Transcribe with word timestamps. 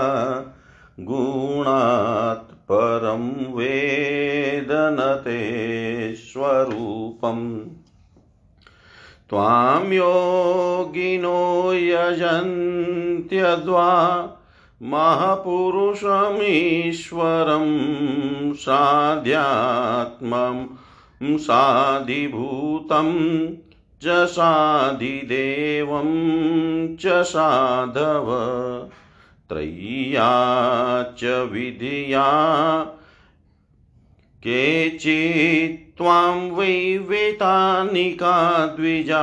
गुणात् 1.01 2.53
परं 2.53 3.55
वेदनते 3.55 6.15
स्वरूपम्। 6.15 7.61
त्वां 9.31 9.93
योगिनो 9.93 11.73
यजन्त्यद्वा 11.73 13.91
महापुरुषमीश्वरं 14.83 17.67
साध्यात्मं 18.55 21.39
साधिभूतम्। 21.39 23.49
च 24.03 24.05
साधिदेवं 24.09 26.97
च 26.97 27.03
साधव। 27.07 28.27
त्रय्या 29.49 31.15
च 31.19 31.25
विधिया। 31.25 32.27
केचित् 34.47 35.99
त्वां 35.99 36.51
वै 36.51 36.99
वेतानिका 36.99 38.67
द्विजा। 38.67 39.23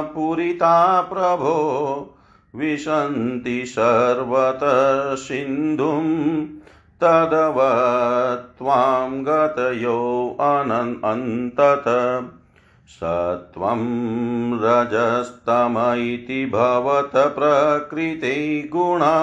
पूरिता 0.00 1.00
प्रभो 1.00 2.11
विशन्ति 2.54 3.64
सर्वतः 3.66 5.14
सिन्धुं 5.14 6.04
तदवत्वां 7.02 9.10
गतयो 9.24 9.98
अनन्तत 10.40 11.84
सत्वं 12.88 13.82
रजस्तम 14.62 15.78
इति 15.98 16.44
भवत 16.46 17.12
प्रकृते 17.38 18.32
गुणा 18.72 19.14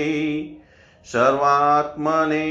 सर्वात्मने 1.12 2.48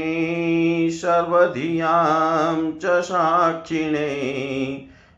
सर्वधियाँ 0.90 2.72
च 2.82 3.00
साक्षिणे 3.02 4.08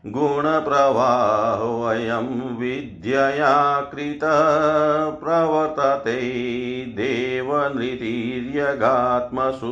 गुणप्रवाहोऽयं 0.05 2.27
विद्यया 2.57 3.55
कृतः 3.93 4.41
प्रवर्तते 5.23 6.19
देवनृतिर्यगात्मसु 6.97 9.71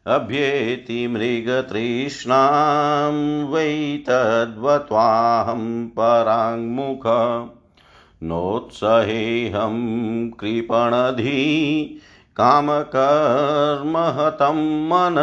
अभ्येति 0.08 1.08
मृगतृष्णां 1.08 3.46
वै 3.46 4.04
तद्वत्वाहं 4.08 5.88
पराङ्मुख। 5.88 7.04
नोत्सहेऽहं 8.24 10.30
कृपणधि 10.30 12.00
कामकर्महतं 12.40 14.60
मन 14.90 15.18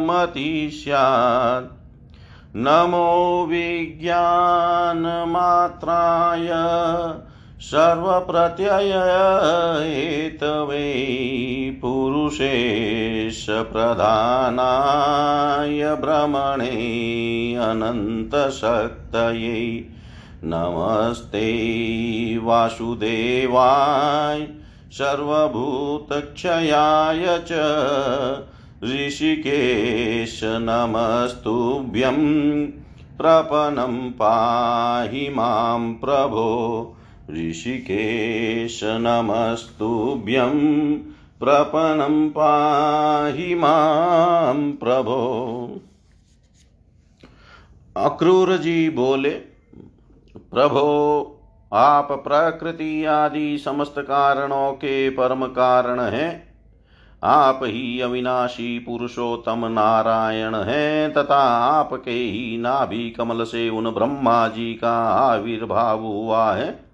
मति 0.07 0.53
स्यात् 0.75 1.69
नमो 2.67 3.11
विज्ञानमात्राय 3.51 4.09
सर्वप्रत्यय 7.61 8.93
एतवे 9.85 10.81
पुरुषेशप्रधानाय 11.83 12.35
भ्रमणे 16.01 16.75
अनन्तशक्तये 17.69 19.55
नमस्ते 20.45 21.47
वासुदेवाय 22.45 24.47
सर्वभूतक्षयाय 24.99 25.65
च 27.51 27.53
ऋषिकेश 28.85 30.41
नमस्तुभ्यं 30.45 32.21
प्रपनं 33.19 33.97
पाहि 34.11 35.29
माँ 35.37 35.79
प्रभो 36.05 36.47
ऋषिकेश 37.31 38.81
नमस्तुभ्यं 38.85 40.51
प्रपनं 41.41 42.29
पाहि 42.29 43.55
माँ 43.55 44.55
प्रभो। 44.55 45.81
अक्रूर 47.97 48.57
जी 48.57 48.91
बोले, 48.91 49.31
प्रभो, 50.37 51.33
आप 51.73 52.09
प्रकृति 52.11 53.05
आदि 53.05 53.59
समस्त 53.59 53.95
कारणों 53.99 54.73
के 54.73 55.11
परम 55.11 55.47
कारण 55.47 56.01
हैं। 56.01 56.47
आप 57.25 57.61
ही 57.63 58.01
अविनाशी 58.01 58.79
पुरुषोत्तम 58.79 59.67
नारायण 59.67 60.55
हैं 60.55 61.13
तथा 61.13 61.43
आपके 61.59 62.11
ही 62.11 62.59
नाभि 62.59 63.11
कमल 63.11 63.45
से 63.45 63.69
उन 63.69 63.91
ब्रह्मा 63.91 64.49
जी 64.49 64.75
का 64.75 64.95
आविर्भाव 65.09 66.03
हुआ 66.03 66.53
है। 66.53 66.86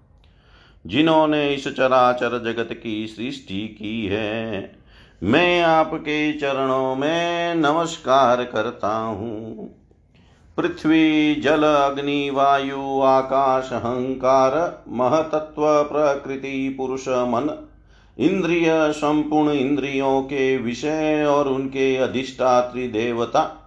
जिन्होंने 0.87 1.53
इस 1.53 1.67
चराचर 1.67 2.43
जगत 2.43 2.69
की 2.73 3.07
सृष्टि 3.07 3.67
की 3.67 4.05
है। 4.05 4.75
मैं 5.23 5.61
आपके 5.61 6.33
चरणों 6.33 6.95
में 6.95 7.55
नमस्कार 7.55 8.43
करता 8.43 8.97
हूँ। 8.97 9.75
पृथ्वी, 10.57 11.35
जल, 11.35 11.63
अग्नि, 11.63 12.29
वायु, 12.29 13.01
आकाश, 13.01 13.69
अहंकार, 13.73 14.83
महतत्व, 14.89 15.83
प्रकृति, 15.83 16.75
पुरुष, 16.77 17.07
मन, 17.07 17.67
इंद्रिय, 18.19 18.91
संपूर्ण 18.91 19.51
इंद्रियों 19.51 20.21
के 20.21 20.57
विषय 20.57 21.25
और 21.29 21.47
उनके 21.47 21.97
अधिष्ठात्री 21.97 22.87
देवता 22.87 23.62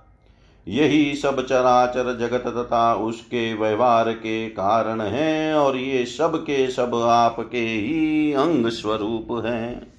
यही 0.68 1.14
सब 1.14 1.46
चराचर 1.46 2.18
जगत 2.18 2.42
तथा 2.46 2.94
उसके 2.94 3.54
व्यवहार 3.54 4.12
के 4.12 4.49
कारण 4.49 5.00
है 5.00 5.54
और 5.54 5.76
ये 5.76 6.06
सब 6.06 6.37
के 6.37 6.70
सब 6.70 6.94
आपके 6.94 7.58
ही 7.58 8.32
अंग 8.32 8.68
स्वरूप 8.68 9.42
हैं। 9.46 9.96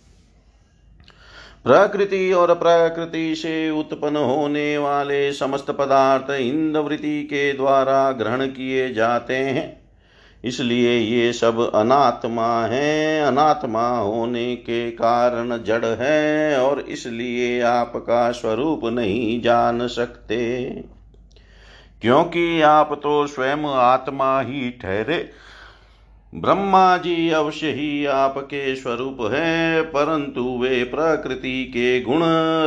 प्रकृति 1.64 2.34
और 2.34 2.54
प्रकृति 2.56 3.36
से 3.36 3.70
उत्पन्न 3.70 4.16
होने 4.16 4.78
वाले 4.78 5.34
समस्त 5.34 5.72
पदार्थ 5.72 6.32
इंद्रवृत्ति 6.32 7.24
के 7.24 7.54
द्वारा 7.54 8.12
ग्रहण 8.12 8.48
किए 8.48 8.94
जाते 8.94 9.36
हैं। 9.36 9.77
इसलिए 10.48 10.98
ये 11.00 11.34
सब 11.34 11.72
अनात्मा 11.76 12.66
हैं। 12.66 13.22
अनात्मा 13.22 13.88
होने 13.98 14.56
के 14.56 14.92
कारण 14.92 15.58
जड़ 15.64 15.86
हैं 15.86 16.58
और 16.58 16.80
इसलिए 16.80 17.62
आपका 17.62 18.32
स्वरूप 18.32 18.82
नहीं 18.84 19.42
जान 19.42 19.88
सकते। 19.88 20.38
क्योंकि 22.02 22.62
आप 22.62 23.00
तो 23.04 23.28
स्वयं 23.28 23.64
आत्मा 23.66 24.42
ही 24.42 24.70
ठहरे 24.72 25.30
ब्रह्मा 26.34 26.98
जी 26.98 27.30
अवश्य 27.30 27.68
ही 27.68 28.06
आपके 28.06 28.76
स्वरूप 28.76 29.18
है, 29.34 29.82
परंतु 29.82 30.44
वे 30.62 30.84
प्रकृति 30.84 31.64
के 31.64 32.02
गुण 32.02 32.22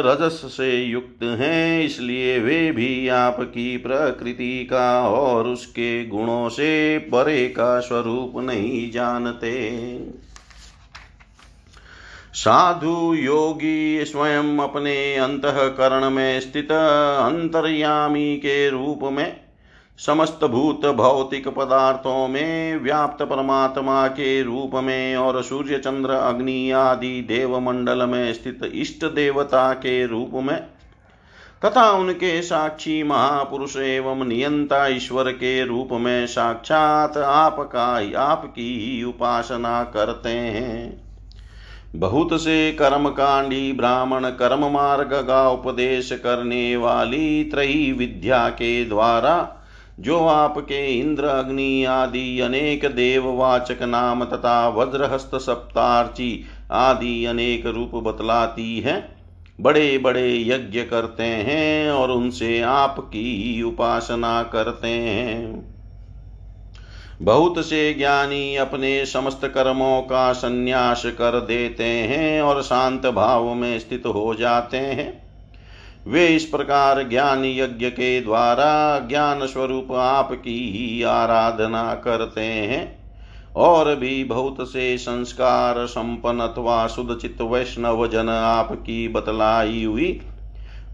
रजस 0.07 0.40
से 0.57 0.71
युक्त 0.85 1.23
हैं, 1.23 1.83
इसलिए 1.83 2.38
वे 2.38 2.71
भी 2.73 3.09
आपकी 3.09 3.76
प्रकृति 3.76 4.64
का 4.64 5.00
और 5.02 5.47
उसके 5.47 6.07
गुणों 6.07 6.49
से 6.49 6.99
परे 6.99 7.47
का 7.49 7.81
स्वरूप 7.81 8.33
नहीं 8.37 8.90
जानते। 8.90 9.52
साधु 12.35 13.14
योगी 13.14 14.05
स्वयं 14.05 14.59
अपने 14.59 15.17
अंतकरण 15.17 16.11
में 16.11 16.40
स्थित 16.40 16.73
अंतर्यामी 16.73 18.37
के 18.37 18.69
रूप 18.71 19.00
में 19.02 19.50
समस्त 20.07 20.45
भूत 20.45 20.87
भौतिक 20.87 21.49
पदार्थों 21.49 22.28
में 22.28 22.76
व्याप्त 22.76 23.23
परमात्मा 23.23 24.07
के 24.09 24.42
रूप 24.42 24.71
में 24.75 25.16
और 25.16 25.42
सूर्य, 25.42 25.78
चंद्र, 25.78 26.11
अग्नि 26.11 26.71
आदि 26.71 27.21
देव 27.28 27.59
मंडल 27.61 28.07
में 28.07 28.33
स्थित 28.35 28.71
इष्ट 28.75 29.04
देवता 29.04 29.73
के 29.73 30.07
रूप 30.07 30.30
में 30.35 30.57
तथा 31.64 31.90
उनके 31.90 32.42
साक्षी 32.42 33.02
महापुरुष 33.02 33.76
एवं 33.76 34.25
नियंता 34.25 34.87
ईश्वर 34.87 35.30
के 35.33 35.64
रूप 35.64 35.88
में 35.92 36.26
साक्षात 36.26 37.16
आपका 37.16 37.87
आपकी 38.21 38.73
ही 38.80 39.04
उपासना 39.04 39.83
करते 39.85 40.28
हैं। 40.28 41.11
बहुत 41.97 42.40
से 42.40 42.73
कर्मकांडी, 42.73 43.73
ब्राह्मण, 43.73 44.25
कर्म 44.25 44.71
मार्ग 44.73 45.25
का 45.28 45.49
उपदेश 45.50 46.12
करने 46.12 46.76
वाली 46.76 47.45
त्रयी 47.45 47.92
विद्या 47.92 48.49
के 48.49 48.85
द्वारा 48.85 49.57
जो 50.00 50.19
आपके 50.19 50.99
इंद्र, 50.99 51.25
अग्नि 51.25 51.85
आदि 51.85 52.40
अनेक 52.40 52.85
देववाचक 52.85 53.83
नाम 53.83 54.25
तथा 54.25 54.69
वज्रहस्त 54.69 55.30
सप्तार्ची 55.35 56.45
आदि 56.71 57.25
अनेक 57.25 57.66
रूप 57.66 57.95
बतलाती 57.95 58.80
है 58.80 59.16
बड़े 59.61 59.99
बड़े 59.99 60.42
यज्ञ 60.49 60.83
करते 60.83 61.23
हैं 61.23 61.90
और 61.90 62.11
उनसे 62.11 62.61
आपकी 62.61 63.62
उपासना 63.62 64.42
करते 64.42 64.88
हैं। 64.88 65.71
बहुत 67.23 67.66
से 67.66 67.95
ज्ञानी 67.95 68.57
अपने 68.57 69.07
समस्त 69.07 69.40
कर्मों 69.45 70.02
का 70.02 70.33
संन्यास 70.33 71.02
कर 71.07 71.40
देते 71.40 71.85
हैं 71.85 72.42
और 72.42 72.62
शांत 72.62 73.07
भाव 73.07 73.54
में 73.54 73.78
स्थित 73.78 74.07
हो 74.07 74.35
जाते 74.35 74.76
हैं। 74.76 75.30
वे 76.07 76.26
इस 76.26 76.45
प्रकार 76.45 77.09
ज्ञान 77.09 77.45
यज्ञ 77.45 77.90
के 77.90 78.21
द्वारा 78.21 78.99
ज्ञान 78.99 79.47
स्वरूप 79.47 79.92
आपकी 79.92 80.59
ही 80.71 81.02
आराधना 81.02 81.95
करते 81.95 82.40
हैं 82.40 83.00
और 83.57 83.97
भी 83.97 84.25
बहुत 84.25 84.57
से 84.61 84.99
संस्कार 84.99 85.87
संपन्न 85.87 86.40
अथवा 86.40 86.87
सुदचित 86.87 87.40
वैष्णव 87.40 88.07
जन 88.07 88.28
आपकी 88.28 89.09
बतलाई 89.09 89.85
हुई। 89.85 90.21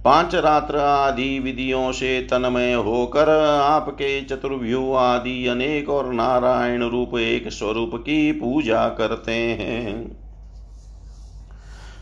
पाँच 0.05 0.35
रात्र 0.35 0.77
आदि 0.77 1.39
विधियों 1.39 1.93
से 1.93 2.21
तन्मय 2.21 2.73
होकर 2.73 3.29
आपके 3.63 4.21
चतुर्व्यू 4.21 4.93
आदि 4.93 5.47
अनेक 5.47 5.89
और 5.89 6.13
नारायण 6.13 6.83
रूप 6.83 7.19
एक 7.19 7.49
स्वरूप 7.49 7.91
की 7.95 8.33
पूजा 8.33 8.89
करते 8.89 9.33
हैं। 9.33 10.26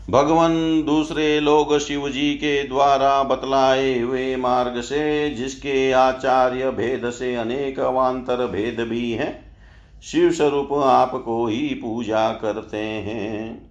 भगवान 0.09 0.83
दूसरे 0.83 1.39
लोग 1.39 1.77
शिव 1.79 2.09
जी 2.09 2.33
के 2.33 2.63
द्वारा 2.63 3.23
बतलाए 3.23 3.99
हुए 3.99 4.35
मार्ग 4.35 4.81
से, 4.81 5.29
जिसके 5.29 5.91
आचार्य 5.91 6.69
भेद 6.71 7.09
से 7.09 7.35
अनेक 7.35 7.79
अवान्तर 7.79 8.45
भेद 8.47 8.79
भी 8.79 9.11
हैं 9.11 9.55
शिव 10.03 10.31
स्वरूप 10.31 10.73
आपको 10.73 11.45
ही 11.47 11.67
पूजा 11.73 12.29
करते 12.31 12.77
हैं। 12.77 13.69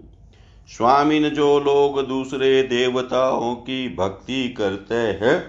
स्वामीन 0.68 1.28
जो 1.28 1.60
लोग 1.60 2.06
दूसरे 2.06 2.62
देवताओं 2.62 3.54
की 3.54 3.88
भक्ति 3.88 4.48
करते 4.48 4.94
हैं 4.94 5.42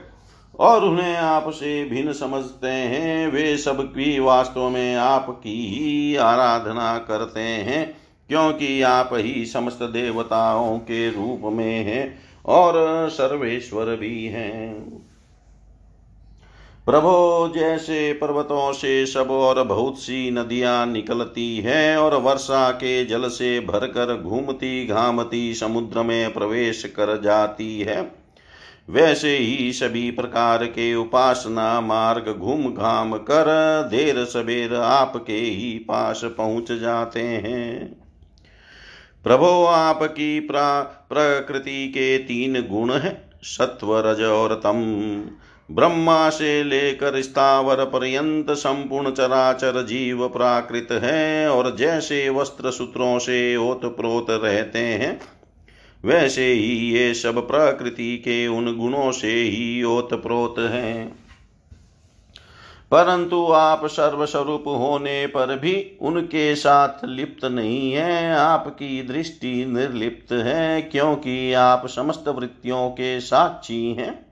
और 0.60 0.86
उन्हें 0.86 1.16
आपसे 1.16 1.84
भिन्न 1.86 2.14
समझते 2.14 2.68
हैं, 2.68 3.28
वे 3.28 3.58
सब 3.58 3.84
की 3.84 4.20
वास्तव 4.20 4.70
में 4.70 4.96
आपकी 4.96 5.60
ही 5.68 6.16
आराधना 6.16 6.98
करते 6.98 7.40
हैं। 7.40 8.05
क्योंकि 8.30 8.82
आप 8.82 9.10
ही 9.14 9.46
समस्त 9.46 9.84
देवताओं 9.84 10.78
के 10.80 11.10
रूप 11.10 11.42
में 11.54 11.84
हैं 11.84 12.18
और 12.46 13.10
सर्वेश्वर 13.10 13.96
भी 13.96 14.26
हैं। 14.26 14.74
प्रभो, 16.88 17.52
जैसे 17.56 18.12
पर्वतों 18.14 18.72
से 18.74 19.06
सब 19.06 19.32
और 19.32 19.64
बहुत 19.64 20.00
सी 20.00 20.32
नदियाँ 20.32 20.86
निकलती 20.86 21.58
हैं 21.58 21.98
और 21.98 22.16
वर्षा 22.16 22.70
के 22.72 23.06
जल 23.06 23.28
से 23.28 23.60
भरकर 23.60 24.16
घूमती 24.18 24.86
घामती 24.88 25.54
समुद्र 25.54 26.04
में 26.04 26.34
प्रवेश 26.34 26.84
कर 26.96 27.22
जाती 27.22 27.80
है, 27.80 28.02
वैसे 28.90 29.38
ही 29.38 29.72
सभी 29.74 30.10
प्रकार 30.12 30.66
के 30.66 30.94
उपासना 30.96 31.82
मार्ग 31.82 32.34
घूम 32.34 32.70
घाम 32.74 33.18
कर 33.18 33.48
देर 33.92 34.24
सबेर 34.26 34.76
आपके 34.76 35.34
ही 35.34 35.78
पास 35.80 36.22
पहुँच 36.38 36.72
जाते 36.72 37.22
हैं। 37.22 38.05
प्रभो 39.26 39.66
आपकी 39.66 40.40
प्रकृति 40.40 41.88
के 41.88 42.18
तीन 42.18 42.62
गुण 42.62 42.92
हैं 42.92 43.18
सत्व 43.44 43.98
रज 44.00 44.22
और 44.22 44.54
तम। 44.56 44.82
ब्रह्मा 45.70 46.30
से 46.30 46.64
लेकर 46.64 47.22
स्थावर 47.22 47.84
पर्यंत 47.86 48.52
संपूर्ण 48.52 49.12
चराचर 49.12 49.82
जीव 49.86 50.28
प्राकृत 50.28 50.88
है 51.04 51.50
और 51.50 51.76
जैसे 51.76 52.28
वस्त्र 52.30 52.72
सूत्रों 52.72 53.18
से 53.20 53.56
ओत 53.58 53.86
प्रोत 53.98 54.28
रहते 54.30 54.80
हैं, 54.80 55.20
वैसे 56.04 56.46
ही 56.46 56.76
ये 56.92 57.14
सब 57.14 57.48
प्रकृति 57.48 58.16
के 58.18 58.48
उन 58.48 58.76
गुणों 58.78 59.12
से 59.12 59.34
ही 59.34 59.84
ओत 59.84 60.14
प्रोत 60.14 60.60
हैं। 60.60 61.25
परंतु 62.96 63.52
आप 63.52 63.86
सर्वस्वरूप 63.86 64.64
होने 64.68 65.28
पर 65.28 65.60
भी 65.60 65.98
उनके 66.02 66.56
साथ 66.56 67.06
लिप्त 67.06 67.46
नहीं 67.46 67.94
है। 67.94 68.36
आपकी 68.36 69.04
दृष्टि 69.04 69.66
निर्लिप्त 69.66 70.32
है, 70.32 70.82
क्योंकि 70.82 71.54
आप 71.54 71.88
समस्त 71.88 72.28
वृत्तियों 72.28 72.90
के 72.90 73.20
साक्षी 73.20 73.94
हैं। 73.94 74.26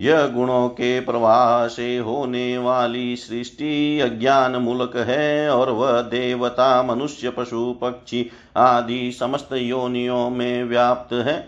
यह 0.00 0.26
गुणों 0.26 0.68
के 0.68 1.00
प्रवाह 1.00 1.68
से 1.68 1.98
होने 1.98 2.58
वाली 2.58 3.16
सृष्टि 3.16 4.00
अज्ञान 4.00 4.56
मूलक 4.56 4.96
है, 4.96 5.50
और 5.50 5.70
वह 5.70 6.00
देवता, 6.00 6.82
मनुष्य, 6.82 7.30
पशु, 7.30 7.78
पक्षी 7.82 8.30
आदि 8.56 9.12
समस्त 9.12 9.48
योनियों 9.52 10.30
में 10.30 10.64
व्याप्त 10.64 11.12
है। 11.12 11.40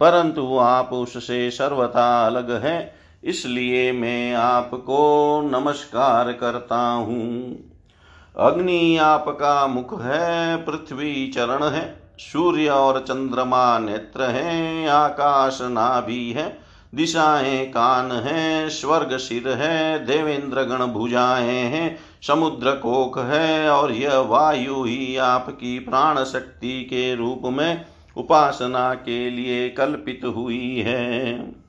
परंतु 0.00 0.58
आप 0.58 0.92
उससे 0.92 1.50
सर्वथा 1.50 2.26
अलग 2.26 2.64
है। 2.64 2.99
इसलिए 3.24 3.92
मैं 3.92 4.34
आपको 4.34 5.40
नमस्कार 5.42 6.32
करता 6.32 6.78
हूँ। 6.78 7.56
अग्नि 8.36 8.96
आपका 8.96 9.66
मुख 9.66 10.02
है, 10.02 10.56
पृथ्वी 10.56 11.26
चरण 11.26 11.64
है, 11.64 12.02
सूर्य 12.18 12.68
और 12.68 13.00
चंद्रमा 13.00 13.78
नेत्र 13.78 14.22
है, 14.22 14.88
आकाश 14.88 15.58
नाभि 15.62 16.32
है, 16.32 16.58
दिशाएँ 16.94 17.66
कान 17.66 18.12
है, 18.12 18.68
स्वर्ग 18.68 19.16
सिर 19.16 19.48
है, 19.48 20.06
देवेंद्र 20.06 20.62
गण 20.62 20.86
भुजाएँ 20.86 21.50
हैं, 21.50 21.98
समुद्र 22.22 22.70
कोक 22.70 23.18
है 23.18 23.70
और 23.70 23.92
यह 23.92 24.18
वायु 24.18 24.84
ही 24.84 25.16
आपकी 25.16 25.78
प्राण 25.78 26.24
शक्ति 26.24 26.82
के 26.82 27.14
रूप 27.14 27.42
में 27.44 27.84
उपासना 28.16 28.94
के 28.94 29.30
लिए 29.30 29.68
कल्पित 29.68 30.20
हुई 30.24 30.80
है। 30.86 31.59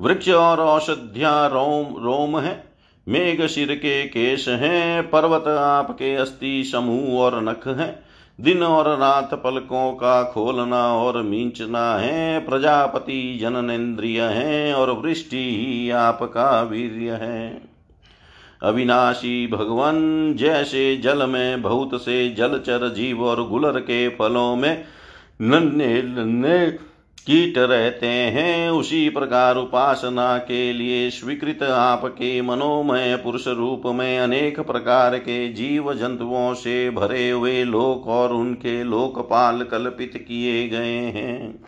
वृक्ष 0.00 0.28
और 0.28 0.60
औषध्या 0.60 1.46
रोम 1.46 2.04
रोम 2.04 2.38
है। 2.38 2.64
मेघ 3.08 3.46
सिर 3.46 3.74
के 3.74 4.04
केश 4.04 4.48
हैं, 4.48 5.10
पर्वत 5.10 5.48
आपके 5.48 6.14
अस्थि 6.16 6.64
समूह 6.64 7.20
और 7.20 7.42
नख 7.42 7.68
हैं। 7.68 7.98
दिन 8.40 8.62
और 8.62 8.98
रात 8.98 9.34
पलकों 9.34 9.92
का 9.92 10.22
खोलना 10.22 10.94
और 10.94 11.22
मींचना 11.22 11.94
है, 11.98 12.38
प्रजापति 12.38 13.38
जननेन्द्रिय 13.42 14.22
है 14.22 14.74
और 14.74 14.90
वृष्टि 14.90 15.36
ही 15.36 15.90
आपका 15.90 16.62
वीर्य 16.62 17.10
है। 17.10 17.62
अविनाशी 18.62 19.46
भगवान, 19.46 20.34
जैसे 20.34 20.96
जल 20.96 21.26
में 21.26 21.62
बहुत 21.62 21.90
से 21.94 22.34
जलचर 22.34 22.88
जीव 22.88 23.24
और 23.24 23.48
गुलर 23.48 23.80
के 23.80 24.08
फलों 24.08 24.56
में 24.56 24.84
नन्हे 25.42 26.02
नन्हे 26.02 26.87
कीट 27.28 27.58
रहते 27.58 28.06
हैं, 28.06 28.70
उसी 28.70 29.08
प्रकार 29.08 29.56
उपासना 29.56 30.38
के 30.38 30.72
लिए 30.72 31.10
स्वीकृत 31.10 31.62
आपके 31.62 32.42
मनोमय 32.42 33.20
पुरुष 33.24 33.48
रूप 33.48 33.82
में 33.86 34.18
अनेक 34.18 34.60
प्रकार 34.60 35.18
के 35.18 35.48
जीव 35.52 35.94
जंतुओं 35.94 36.54
से 36.54 36.90
भरे 36.90 37.30
हुए 37.30 37.64
लोक 37.64 38.08
और 38.08 38.32
उनके 38.32 38.84
लोकपाल 38.84 39.62
कल्पित 39.62 40.24
किए 40.28 40.68
गए 40.68 40.96
हैं। 40.96 41.64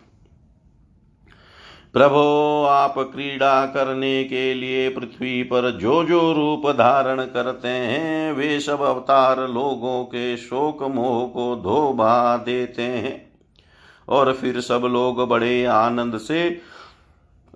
प्रभो, 1.93 2.65
आप 2.65 2.95
क्रीड़ा 2.99 3.67
करने 3.67 4.25
के 4.25 4.55
लिए 4.55 4.89
पृथ्वी 4.89 5.43
पर 5.43 5.71
जो 5.71 6.05
जो 6.05 6.33
रूप 6.33 6.71
धारण 6.71 7.25
करते 7.25 7.69
हैं, 7.69 8.33
वे 8.33 8.61
सब 8.61 8.81
अवतार 8.81 9.49
लोगों 9.49 10.05
के 10.05 10.37
शोक 10.37 10.83
मोह 10.83 11.27
को 11.29 11.57
धोबा 11.57 12.37
देते 12.37 12.83
हैं। 12.83 13.30
और 14.11 14.33
फिर 14.33 14.61
सब 14.61 14.83
लोग 14.85 15.29
बड़े 15.29 15.65
आनंद 15.65 16.19
से 16.19 16.61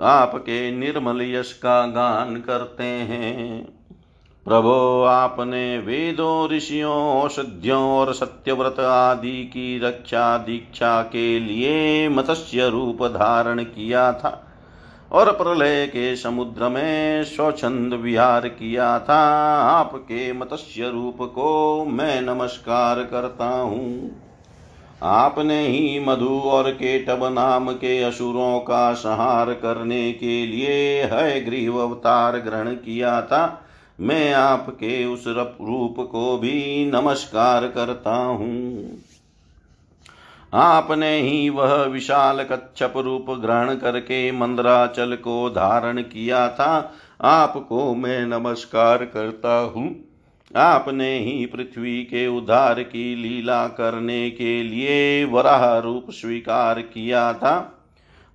आपके 0.01 0.71
निर्मल 0.71 1.23
यश 1.23 1.53
का 1.53 1.87
गान 1.87 2.37
करते 2.37 2.85
हैं। 2.85 3.65
प्रभो, 4.47 5.03
आपने 5.03 5.79
वेदों, 5.79 6.49
ऋषियों, 6.49 6.97
औषधियों 7.21 7.83
और 7.83 8.13
सत्यव्रत 8.15 8.81
आदि 8.81 9.45
की 9.45 9.79
रक्षा 9.79 10.39
दीक्षा 10.39 11.03
के 11.03 11.39
लिए 11.41 12.09
मत्स्य 12.09 12.69
रूप 12.69 13.03
धारण 13.07 13.63
किया 13.63 14.13
था 14.13 14.41
और 15.13 15.33
प्रलय 15.33 15.87
के 15.87 16.17
समुद्र 16.17 16.69
में 16.69 17.25
स्वच्छंद 17.25 17.95
विहार 17.95 18.49
किया 18.49 18.99
था। 18.99 19.21
आपके 19.71 20.33
मत्स्य 20.33 20.91
रूप 20.91 21.19
को 21.35 21.85
मैं 21.85 22.21
नमस्कार 22.21 23.03
करता 23.05 23.49
हूँ। 23.49 24.24
आपने 25.05 25.67
ही 25.67 26.01
मधु 26.01 26.39
और 26.45 26.71
केटब 26.71 27.25
नाम 27.25 27.71
के 27.73 28.03
असुरों 28.03 28.59
का 28.61 28.93
संहार 28.93 29.53
करने 29.53 30.13
के 30.13 30.47
लिए 30.47 31.03
है 31.03 31.45
ग्रीव 31.45 31.79
अवतार 31.79 32.39
ग्रहण 32.39 32.75
किया 32.75 33.21
था। 33.23 33.61
मैं 34.01 34.33
आपके 34.33 35.05
उस 35.05 35.25
रूप 35.27 35.97
को 36.13 36.39
भी 36.39 36.91
नमस्कार 36.93 37.67
करता 37.69 38.15
हूँ। 38.15 38.99
आपने 40.53 41.17
ही 41.21 41.49
वह 41.49 41.75
विशाल 41.75 42.43
कच्छप 42.43 42.93
रूप 42.97 43.27
ग्रहण 43.31 43.75
करके 43.75 44.31
मंदराचल 44.33 45.15
को 45.15 45.51
धारण 45.51 46.03
किया 46.03 46.49
था। 46.49 46.95
आपको 47.21 47.95
मैं 47.95 48.27
नमस्कार 48.27 49.05
करता 49.05 49.59
हूँ। 49.77 50.14
आपने 50.57 51.19
ही 51.19 51.47
पृथ्वी 51.47 52.05
के 52.05 52.27
उद्धार 52.27 52.83
की 52.83 53.17
लीला 53.17 53.69
करने 53.69 54.31
के 54.31 54.63
लिए 54.63 55.25
वराह 55.25 55.79
रूप 55.79 56.07
स्वीकार 56.11 56.81
किया 56.81 57.33
था। 57.33 57.83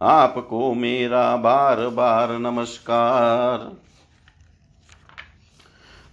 आपको 0.02 0.74
मेरा 0.74 1.36
बार 1.36 1.88
बार 1.88 2.32
नमस्कार। 2.32 3.58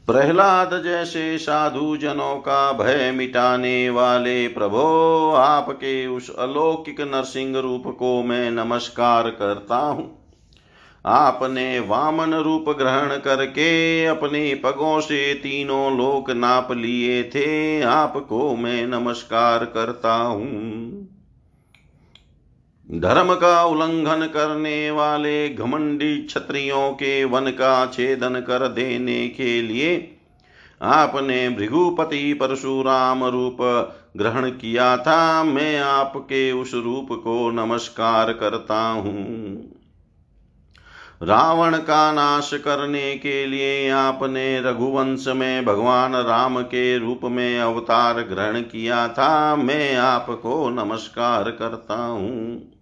प्रहलाद 0.06 0.82
जैसे 0.84 1.38
साधु 1.38 1.96
जनों 1.96 2.36
का 2.36 2.72
भय 2.72 3.10
मिटाने 3.10 3.90
वाले 3.90 4.48
प्रभो, 4.48 5.32
आपके 5.32 6.06
उस 6.06 6.36
अलौकिक 6.36 7.00
नरसिंह 7.00 7.58
रूप 7.58 7.96
को 7.98 8.22
मैं 8.22 8.50
नमस्कार 8.50 9.30
करता 9.30 9.76
हूँ। 9.76 10.15
आपने 11.06 11.78
वामन 11.80 12.34
रूप 12.34 12.68
ग्रहण 12.78 13.16
करके 13.16 14.04
अपने 14.06 14.54
पगों 14.54 15.00
से 15.00 15.34
तीनों 15.34 15.96
लोक 15.96 16.30
नाप 16.30 16.72
लिए 16.72 17.22
थे, 17.24 17.82
आपको 17.82 18.54
मैं 18.56 18.86
नमस्कार 18.86 19.64
करता 19.66 20.14
हूँ। 20.14 21.08
धर्म 22.88 23.34
का 23.34 23.62
उल्लंघन 23.64 24.26
करने 24.26 24.90
वाले 24.90 25.48
घमंडी 25.48 26.16
क्षत्रियों 26.18 26.90
के 26.92 27.24
वन 27.24 27.50
का 27.50 27.86
छेदन 27.86 28.40
कर 28.40 28.66
देने 28.68 29.26
के 29.28 29.60
लिए 29.62 29.94
आपने 30.80 31.48
भृगुपति 31.48 32.32
परशुराम 32.32 33.24
रूप 33.24 33.56
ग्रहण 34.16 34.50
किया 34.50 34.96
था, 34.96 35.42
मैं 35.44 35.78
आपके 35.78 36.50
उस 36.52 36.74
रूप 36.74 37.08
को 37.14 37.50
नमस्कार 37.52 38.32
करता 38.32 38.82
हूँ। 38.82 39.75
रावण 41.22 41.76
का 41.76 42.12
नाश 42.12 42.50
करने 42.54 43.14
के 43.14 43.46
लिए 43.46 43.90
आपने 43.90 44.60
रघुवंश 44.60 45.24
में 45.28 45.64
भगवान 45.64 46.16
राम 46.16 46.62
के 46.62 46.98
रूप 46.98 47.20
में 47.24 47.60
अवतार 47.60 48.14
ग्रहण 48.14 48.60
किया 48.60 49.08
था। 49.08 49.56
मैं 49.56 49.96
आपको 49.96 50.70
नमस्कार 50.70 51.50
करता 51.50 51.94
हूँ। 51.94 52.72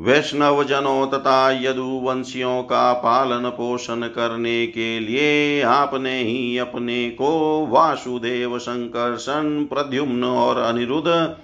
वैष्णव 0.00 0.64
जनों 0.64 1.06
तथा 1.06 1.50
यदुवंशियों 1.50 2.62
का 2.62 2.92
पालन 2.92 3.48
पोषण 3.48 4.02
करने 4.02 4.66
के 4.66 5.00
लिए 5.00 5.62
आपने 5.62 6.22
ही 6.22 6.58
अपने 6.58 7.10
को 7.10 7.66
वासुदेव 7.66 8.58
संकर्षण, 8.58 9.64
प्रद्युम्न 9.64 10.24
और 10.24 10.58
अनिरुद्ध 10.58 11.36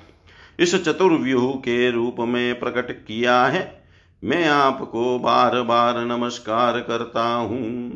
इस 0.60 0.84
चतुर्व्यूह 0.84 1.52
के 1.52 1.90
रूप 1.90 2.16
में 2.20 2.60
प्रकट 2.60 2.90
किया 2.90 3.44
है। 3.44 3.79
मैं 4.24 4.48
आपको 4.48 5.18
बार 5.18 5.62
बार 5.62 6.04
नमस्कार 6.04 6.80
करता 6.80 7.24
हूँ। 7.34 7.90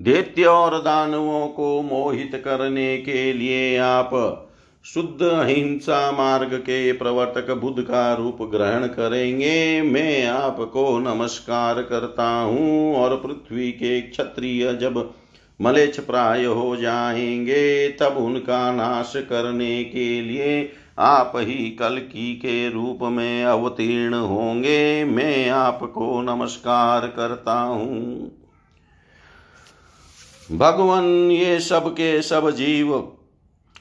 दैत्य 0.00 0.44
और 0.44 0.78
दानवों 0.78 1.48
को 1.48 1.82
मोहित 1.82 2.42
करने 2.44 2.98
के 2.98 3.32
लिए 3.32 3.76
आप 3.76 4.10
शुद्ध 4.84 5.22
अहिंसा 5.22 6.12
मार्ग 6.12 6.54
के 6.54 6.92
प्रवर्तक 6.92 7.50
बुद्ध 7.50 7.82
का 7.82 8.14
रूप 8.14 8.38
ग्रहण 8.42 8.86
करेंगे। 8.86 9.82
मैं 9.82 10.26
आपको 10.26 10.98
नमस्कार 10.98 11.82
करता 11.82 12.28
हूँ 12.28 12.96
और 12.96 13.16
पृथ्वी 13.16 13.72
के 13.72 14.00
क्षत्रिय 14.00 14.72
जब 14.72 15.14
मलेच्छ 15.60 16.00
प्राय 16.00 16.44
हो 16.44 16.76
जाएँगे, 16.76 17.88
तब 17.88 18.16
उनका 18.16 18.72
नाश 18.72 19.12
करने 19.16 19.84
के 19.84 20.20
लिए 20.20 20.72
आप 21.00 21.32
ही 21.36 21.70
कल 21.70 21.98
की 21.98 22.34
के 22.34 22.70
रूप 22.70 22.98
में 23.02 23.44
अवतीर्ण 23.44 24.14
होंगे। 24.14 25.04
मैं 25.04 25.50
आपको 25.50 26.22
नमस्कार 26.22 27.06
करता 27.06 27.60
हूँ। 27.60 28.30
भगवान, 30.52 31.04
ये 31.30 31.60
सब 31.60 31.92
के 31.92 32.22
सब 32.22 32.50
जीव 32.50 33.12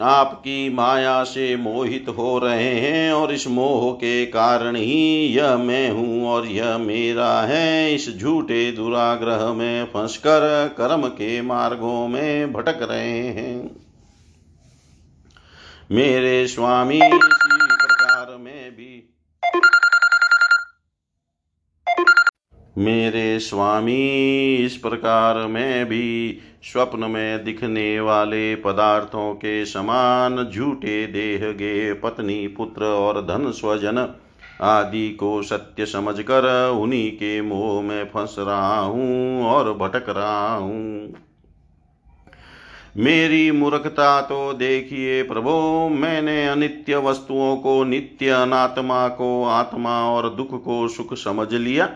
आपकी 0.01 0.69
माया 0.69 1.23
से 1.23 1.55
मोहित 1.55 2.05
हो 2.09 2.39
रहे 2.39 2.73
हैं 2.73 3.13
और 3.13 3.33
इस 3.33 3.47
मोह 3.47 3.91
के 3.91 4.25
कारण 4.25 4.75
ही 4.75 5.25
यह 5.27 5.57
मैं 5.57 5.91
हूँ 5.91 6.27
और 6.27 6.45
यह 6.45 6.77
मेरा 6.77 7.41
है। 7.41 7.95
इस 7.95 8.17
झूठे 8.17 8.71
दुराग्रह 8.71 9.53
में 9.53 9.85
फंसकर 9.85 10.75
कर्म 10.77 11.07
के 11.07 11.41
मार्गों 11.41 12.07
में 12.07 12.53
भटक 12.53 12.79
रहे 12.81 13.19
हैं। 13.19 13.78
मेरे 15.89 16.47
स्वामी 16.47 16.95
इसी 16.95 17.57
प्रकार 17.67 18.35
में 18.37 18.71
भी। 18.71 19.15
मेरे 22.77 23.39
स्वामी 23.39 24.55
इस 24.55 24.75
प्रकार 24.77 25.37
में 25.37 25.85
भी 25.85 26.39
स्वप्न 26.63 27.09
में 27.11 27.43
दिखने 27.43 27.99
वाले 27.99 28.55
पदार्थों 28.55 29.33
के 29.33 29.65
समान 29.65 30.43
झूठे 30.45 31.05
देह 31.07 31.51
गे 31.51 31.93
पत्नी, 31.93 32.47
पुत्र 32.47 32.85
और 32.85 33.21
धन, 33.21 33.51
स्वजन 33.51 33.97
आदि 34.61 35.09
को 35.09 35.41
सत्य 35.43 35.85
समझकर 35.85 36.69
उन्हीं 36.69 37.11
के 37.11 37.41
मोह 37.41 37.81
में 37.81 38.05
फंस 38.05 38.35
रहा 38.39 38.79
हूँ 38.79 39.43
और 39.45 39.73
भटक 39.73 40.09
रहा 40.09 40.55
हूँ। 40.55 41.13
मेरी 42.97 43.51
मूर्खता 43.51 44.21
तो 44.21 44.53
देखिए 44.53 45.23
प्रभो, 45.23 45.89
मैंने 45.89 46.47
अनित्य 46.47 46.95
वस्तुओं 46.95 47.57
को, 47.57 47.83
नित्य 47.83 48.29
अनात्मा 48.29 49.07
को, 49.07 49.45
आत्मा 49.45 50.09
और 50.09 50.29
दुख 50.29 50.63
को 50.63 50.87
सुख 50.87 51.13
समझ 51.13 51.53
लिया। 51.53 51.89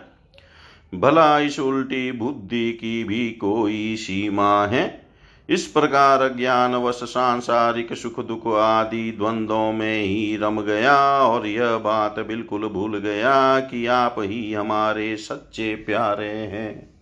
भला 0.96 1.40
इस 1.40 1.60
उल्टी 1.60 2.12
बुद्धि 2.12 2.72
की 2.72 3.04
भी 3.04 3.32
कोई 3.32 3.96
सीमा 3.96 4.66
है? 4.66 5.08
इस 5.50 5.68
प्रकार 5.68 6.34
ज्ञान 6.38 6.76
वश 6.76 6.96
सांसारिक 6.96 7.94
सुख 7.94 8.28
दुख 8.28 8.48
आदि 8.48 9.12
द्वंद्वों 9.12 9.74
में 9.74 10.04
ही 10.04 10.38
रम 10.38 10.62
गया 10.62 11.20
और 11.20 11.48
यह 11.48 11.78
बात 11.78 12.20
बिल्कुल 12.20 12.68
भूल 12.68 12.98
गया 12.98 13.60
कि 13.60 13.88
आप 13.88 14.16
ही 14.20 14.54
हमारे 14.54 15.18
सच्चे 15.18 15.76
प्यारे 15.76 16.30
हैं। 16.30 16.93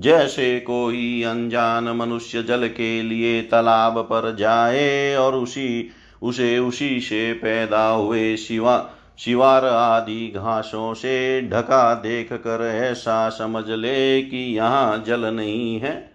जैसे 0.00 0.60
कोई 0.60 1.22
अनजान 1.22 1.84
मनुष्य 1.84 2.42
जल 2.42 2.68
के 2.68 3.02
लिए 3.02 3.42
तालाब 3.42 3.98
पर 3.98 4.34
जाए 4.34 5.16
और 5.16 5.34
उसी, 5.34 5.90
उसे 6.22 6.58
उसी 6.58 7.00
से 7.00 7.32
पैदा 7.32 7.88
हुए 7.88 8.36
शिवा, 8.36 8.90
शिवार 9.18 9.64
आदि 9.64 10.32
घासों 10.36 10.94
से 10.94 11.42
ढका 11.42 11.94
देख 11.94 12.32
कर 12.32 12.66
ऐसा 12.66 13.28
समझ 13.28 13.64
ले 13.68 14.22
कि 14.22 14.56
यहाँ 14.56 15.04
जल 15.06 15.24
नहीं 15.24 15.80
है। 15.80 16.14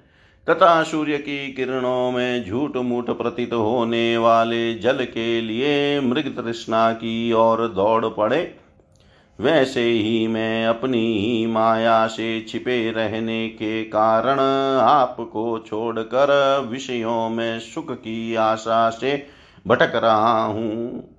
तथा 0.49 0.83
सूर्य 0.83 1.17
की 1.17 1.53
किरणों 1.53 2.11
में 2.11 2.45
झूठ 2.45 2.77
मूठ 2.77 3.09
प्रतीत 3.09 3.53
होने 3.53 4.17
वाले 4.17 4.73
जल 4.73 5.05
के 5.05 5.41
लिए 5.41 5.99
मृग 5.99 6.35
तृष्णा 6.37 6.91
की 6.91 7.31
ओर 7.31 7.67
दौड़ 7.67 8.05
पड़े। 8.05 8.55
वैसे 9.39 9.82
ही 9.82 10.28
मैं 10.28 10.65
अपनी 10.67 11.47
माया 11.47 12.08
से 12.08 12.45
छिपे 12.49 12.91
रहने 12.91 13.47
के 13.49 13.84
कारण 13.84 14.39
आपको 14.80 15.60
छोड़कर 15.60 16.67
विषयों 16.71 17.30
में 17.30 17.60
सुख 17.60 17.91
की 17.91 18.36
आशा 18.36 18.89
से 18.89 19.28
भटक 19.67 19.91
रहा 19.95 20.43
हूँ। 20.43 21.10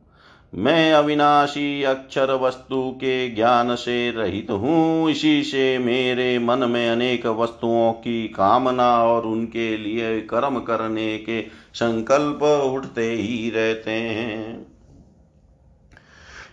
मैं 0.55 0.93
अविनाशी 0.93 1.83
अक्षर 1.83 2.33
वस्तु 2.35 2.91
के 2.91 3.29
ज्ञान 3.29 3.75
से 3.75 4.11
रहित 4.11 4.51
हूँ। 4.51 5.11
इसी 5.11 5.43
से 5.43 5.79
मेरे 5.79 6.39
मन 6.39 6.59
में 6.59 6.89
अनेक 6.89 7.27
वस्तुओं 7.27 7.93
की 7.93 8.29
कामना 8.29 9.05
और 9.05 9.27
उनके 9.27 9.77
लिए 9.77 10.21
कर्म 10.21 10.59
करने 10.59 11.19
के 11.19 11.43
संकल्प 11.75 12.43
उठते 12.43 13.11
ही 13.11 13.51
रहते 13.51 13.91
हैं। 13.91 14.70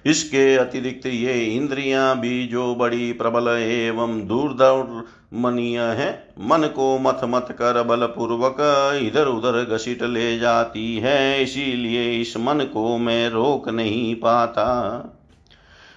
इसके 0.08 0.56
अतिरिक्त 0.56 1.06
ये 1.06 1.34
इंद्रियाँ 1.46 2.20
भी 2.20 2.48
जो 2.48 2.74
बड़ी 2.76 3.12
प्रबल 3.14 3.48
एवं 3.50 4.20
दूरदर्मनीय 4.28 5.80
है, 5.80 6.10
मन 6.42 6.68
को 6.76 6.98
मत 7.00 7.22
मत 7.26 7.48
कर 7.52 7.82
बलपूर्वक 7.84 8.58
इधर 9.04 9.28
उधर 9.28 9.64
घसीट 9.66 10.04
ले 10.04 10.38
जाती 10.40 10.98
है, 10.98 11.44
इसीलिए 11.44 12.10
इस 12.12 12.38
मन 12.38 12.70
को 12.74 12.98
मैं 12.98 13.30
रोक 13.30 13.70
नहीं 13.70 14.16
पाता। 14.16 15.14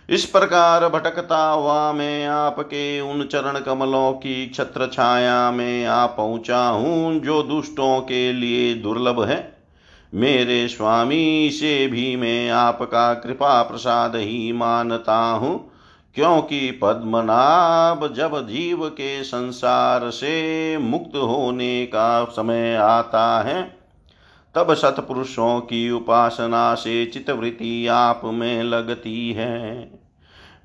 इस 0.09 0.25
प्रकार 0.25 0.89
भटकता 0.89 1.39
हुआ 1.45 1.93
मैं 1.93 2.27
आपके 2.27 3.01
उन 3.01 3.23
चरण 3.25 3.59
कमलों 3.59 4.13
की 4.13 4.47
छत्र 4.55 4.89
छाया 4.93 5.51
में 5.51 5.85
आ 5.87 6.07
पहुँचा 6.07 6.67
हूँ, 6.69 7.21
जो 7.21 7.43
दुष्टों 7.43 8.01
के 8.01 8.33
लिए 8.33 8.75
दुर्लभ 8.75 9.23
है। 9.25 9.60
मेरे 10.15 10.69
स्वामी 10.69 11.51
से 11.53 11.87
भी 11.87 12.17
मैं 12.17 12.51
आपका 12.51 13.15
कृपा 13.15 13.63
प्रसाद 13.63 14.17
ही 14.17 14.53
मानता 14.53 15.19
हूँ, 15.19 15.71
क्योंकि 16.15 16.71
पद्मनाभ 16.71 18.15
जब 18.15 18.47
जीव 18.47 18.89
के 18.89 19.25
संसार 19.25 20.11
से 20.11 20.79
मुक्त 20.79 21.17
होने 21.17 21.87
का 21.87 22.25
समय 22.25 22.77
आता 22.77 23.43
है, 23.43 23.77
तब 24.55 24.75
सतपुरुषों 24.75 25.61
की 25.61 25.91
उपासना 25.91 26.75
से 26.75 27.07
चितवृत्ति 27.07 27.87
आप 27.87 28.21
में 28.25 28.63
लगती 28.63 29.33
है। 29.33 29.81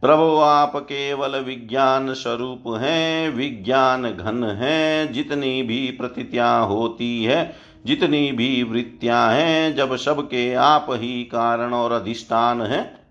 प्रभु, 0.02 0.40
आप 0.40 0.76
केवल 0.76 1.40
विज्ञान 1.40 2.14
स्वरूप 2.14 2.64
हैं, 2.68 3.30
विज्ञान 3.30 4.04
घन 4.04 4.44
है, 4.44 5.14
जितनी 5.14 5.64
भी 5.64 5.92
प्रतीतियाँ 5.92 6.68
होती 6.68 7.24
है 7.24 7.75
जितनी 7.86 8.32
भी 8.32 8.64
वृत्तियाँ 8.64 9.32
हैं, 9.34 9.76
जब 9.76 9.96
सबके 9.96 10.54
आप 10.54 10.88
ही 10.90 11.24
कारण 11.24 11.74
और 11.74 11.92
अधिष्ठान 11.92 12.62
है, 12.62 13.06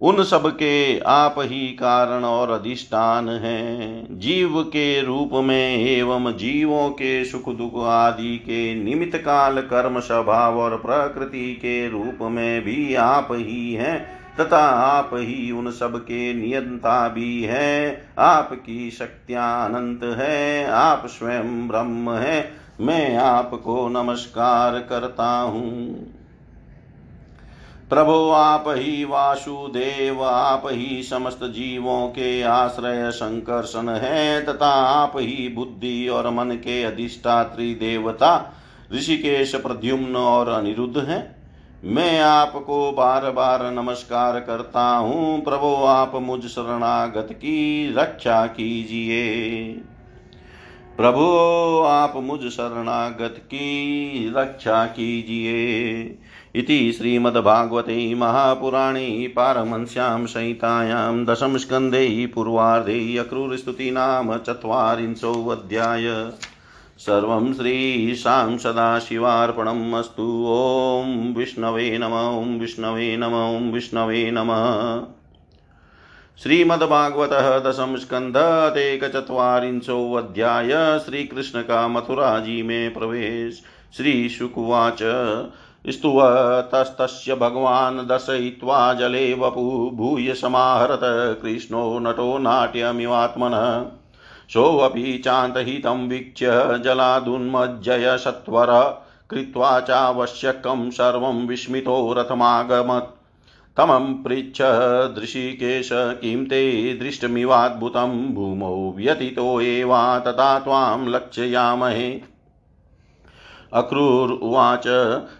उन 0.00 0.22
सब 0.24 0.46
के 0.46 0.98
आप 0.98 1.34
ही 1.38 1.68
कारण 1.68 2.24
और 2.24 2.50
अधिष्ठान 2.50 3.28
है। 3.28 4.06
जीव 4.18 4.62
के 4.62 5.02
रूप 5.02 5.30
में 5.34 5.76
एवं 5.76 6.32
जीवों 6.36 6.88
के 6.90 7.24
सुख 7.24 7.48
दुख 7.48 7.72
आदि 7.76 8.36
के 8.36 8.74
निमित्त 8.74 9.16
काल, 9.16 9.60
कर्म, 9.60 10.00
स्वभाव 10.00 10.58
और 10.58 10.76
प्रकृति 10.76 11.52
के 11.54 11.88
रूप 11.88 12.18
में 12.22 12.62
भी 12.62 12.94
आप 12.94 13.28
ही 13.30 13.74
हैं, 13.74 14.20
तथा 14.40 14.64
आप 14.68 15.10
ही 15.12 15.50
उन 15.50 15.70
सब 15.70 15.96
के 15.96 16.34
नियंता 16.34 17.08
भी 17.08 17.42
है। 17.42 18.06
आपकी 18.18 18.90
शक्तियाँ 18.90 19.68
अनंत 19.68 20.00
है, 20.18 20.66
आप 20.66 21.06
स्वयं 21.06 21.68
ब्रह्म 21.68 22.10
है 22.10 22.69
मैं 22.80 23.16
आपको 23.16 23.88
नमस्कार 23.88 24.78
करता 24.78 25.40
हूँ। 25.40 25.94
प्रभो, 27.90 28.30
आप 28.30 28.64
ही 28.68 29.04
वासुदेव, 29.04 30.24
आप 30.24 30.62
ही 30.66 31.02
समस्त 31.02 31.40
जीवों 31.42 32.08
के 32.08 32.42
आश्रय 32.42 33.10
संकर्षण 33.10 33.88
है, 33.88 34.46
तथा 34.46 34.70
आप 34.72 35.12
ही 35.16 35.48
बुद्धि 35.48 36.08
और 36.08 36.30
मन 36.30 36.50
के 36.50 36.82
अधिष्ठात्री 36.82 37.74
देवता 37.74 38.54
ऋषिकेश 38.92 39.54
प्रद्युम्न 39.54 40.16
और 40.16 40.48
अनिरुद्ध 40.48 40.98
हैं। 40.98 41.36
मैं 41.84 42.20
आपको 42.20 42.92
बार 42.92 43.30
बार 43.30 43.70
नमस्कार 43.70 44.40
करता 44.40 44.86
हूँ। 44.86 45.44
प्रभो, 45.44 45.74
आप 45.74 46.12
मुझ 46.14 46.44
शरणागत 46.44 47.28
की 47.32 47.90
रक्षा 47.96 48.46
कीजिए। 48.46 49.80
प्रभु, 50.96 51.20
आप 51.86 52.12
मुझ 52.16 52.40
शरणागत 52.40 53.34
की, 53.38 54.34
रक्षा 54.36 54.86
कीजिए। 54.86 56.02
इति 56.54 56.92
श्रीमद्भागवते 56.92 58.14
महापुराणे 58.14 59.32
पारमंस्यां 59.36 60.26
संहितायां 60.26 61.24
दशमस्कन्धे 61.24 62.26
पूर्वार्धे 62.34 63.16
अक्रूरस्तुतीनाम 63.16 64.36
चत्वारिंशोऽध्याय। 64.36 66.30
सर्वं 66.98 67.54
श्रीशां 67.54 68.58
सदाशिवार्पणम् 68.58 69.94
अस्तु। 69.94 70.44
ॐ 70.48 71.34
विष्णवे 71.36 71.98
नम, 71.98 72.40
ॐ 72.40 72.60
विष्णवे 72.60 73.16
नम, 73.16 73.56
ॐ 73.56 73.72
विष्णवे 73.72 74.30
नमः। 74.30 75.19
श्रीमद्भागवत 76.42 77.30
दशम 77.66 77.96
स्कंध 77.96 78.36
एक 78.76 79.04
अध्याय 79.04 80.68
का 81.56 81.88
मथुरा 81.88 82.38
जी 82.38 82.62
में 82.62 82.94
प्रवेश। 82.94 83.62
श्री 83.96 84.28
शुकुवाच 84.28 84.98
स्तुवतस्तस्य 85.88 87.34
भगवान् 87.34 88.08
दर्शयित्वा 88.08 88.94
जले 88.94 89.34
वपु, 89.34 89.90
भूय 89.94 90.34
समाहरत 90.34 91.00
कृष्णो 91.42 91.98
नटो 91.98 92.38
नाट्यमिवात्मनः। 92.38 93.84
सोऽपि 94.52 95.22
चान्तहितं 95.24 96.08
वीक्ष्य 96.08 96.46
जलादुन्मज्जय 96.84 98.18
सत्वर, 98.18 99.02
कृत्वा 99.30 99.80
चावश्यकं 99.80 100.90
सर्वं 100.90 101.46
विस्मितो 101.46 102.12
रथमागमत्। 102.12 103.19
तमं 103.76 104.22
पृच्छ 104.22 104.62
दृशिकेश 105.20 105.88
किं 105.92 106.44
ते 106.44 106.94
दृष्टमिवाद्भुतं 106.94 108.34
भूमौ 108.34 108.94
व्यतितो 108.96 109.60
एवा 109.60 110.18
तथा 110.18 110.58
त्वां 110.58 111.08
लक्षयामहे। 111.08 112.20
अक्रूरुवाच, 113.72 114.86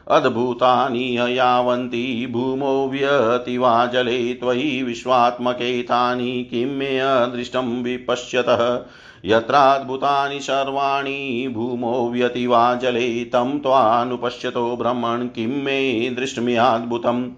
अद्भुतानि 0.09 1.17
यावन्ति 1.39 2.29
भूमौ 2.31 2.89
व्यतिवा 2.89 3.87
जले 3.87 4.35
त्वयि 4.35 4.83
विश्वात्मके 4.83 5.83
तानि 5.83 6.49
किं 6.51 6.67
मे 6.67 6.99
अदृष्टं 6.99 7.83
विपश्यतः। 7.83 8.85
यत्राद्भुतानि 9.25 10.41
सर्वाणि, 10.41 11.51
भूमौ 11.55 12.09
व्यतिवा 12.09 12.75
जले 12.75 13.25
तं 13.25 13.59
त्वानुपश्यतो 13.59 14.77
ब्रह्मन्, 14.77 15.29
किं 15.29 15.63
मे 15.63 16.11
दृष्टमिहाद्भुतम्। 16.11 17.31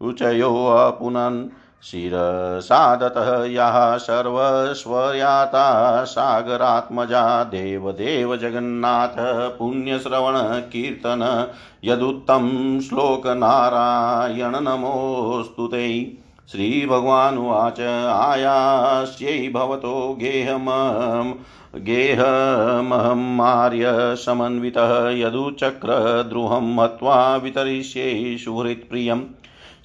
उचयोऽपुनन् 0.02 1.67
शिरसादतः 1.84 3.46
याः 3.46 3.98
सर्वस्वयाता 3.98 6.04
सागरात्मजा 6.04 7.44
देवदेव 7.44 8.38
जगन्नाथ, 8.38 9.58
पुण्यश्रवणकीर्तन 9.58 11.48
यदुत्तं 11.84 12.82
श्लोकनारायण 12.82 14.62
नमोऽस्तु 14.62 15.68
ते। 15.68 16.18
श्रीभगवानुवाच 16.52 18.10
आयास्यै 18.10 19.50
भवतो 19.50 20.18
गेहमं 20.20 21.34
गेहमहं 21.76 23.36
मार्यसमन्वितः 23.36 25.10
यदुचक्रद्रुहं 25.10 26.76
मत्वा 26.76 27.36
वितरिष्ये 27.36 28.38
सुहृत्प्रियम् 28.38 29.22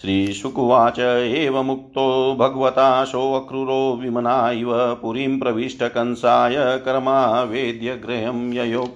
श्रीशुकुवाच 0.02 0.98
एवमुक्तो 0.98 2.36
भगवता 2.40 3.04
सोऽक्रूरो 3.04 3.98
विमना 4.02 4.50
इव 4.50 4.98
पुरीं 5.02 5.38
प्रविष्टकंसाय 5.38 6.78
कर्मावेद्यगृहं 6.78 8.52
ययो। 8.52 8.88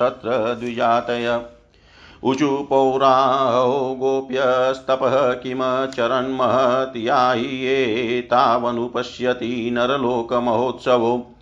तत्र 0.00 0.56
द्विजातय। 0.60 1.59
ऊचु 2.24 2.66
पौराहो 2.70 3.94
गोप्यस्तपः 3.94 5.32
किमचरन्महत्यायि 5.32 8.20
तावनुपश्यति 8.20 9.70
नरलोकमहोत्सवो। 9.72 11.36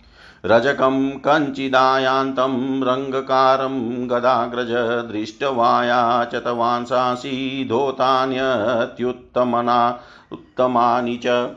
रजकं 0.45 1.09
कञ्चिदायान्तं 1.09 2.83
रङ्गकारं 2.83 4.09
गदाग्रज 4.09 4.71
दृष्टवाया 5.11 6.25
च 6.25 6.35
तवांसांसि 6.35 7.65
धोतान्यत्युत्तमना 7.69 9.99
उत्तमानि 10.31 11.19
च। 11.25 11.55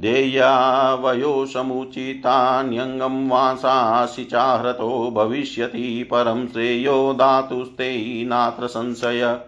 देयावयो 0.00 1.46
समुचितान्यङ्गं 1.46 3.28
वासासि 3.28 4.24
चाहृतो 4.24 5.10
भविष्यति 5.10 6.08
परं 6.10 6.46
श्रेयो 6.46 7.12
दातुस्ते 7.12 8.24
नात्र 8.24 8.66
संशय। 8.66 9.40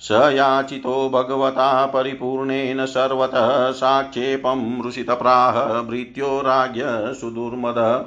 स 0.00 0.12
याचितो 0.12 1.08
भगवता 1.08 1.86
परिपूर्णेन 1.86 2.86
सर्वतः 2.86 3.70
साक्षेपं 3.70 4.82
रुषितप्राह 4.82 5.82
भृत्यो 5.82 6.40
राज्ञ 6.40 7.14
सुदुर्मद। 7.14 8.06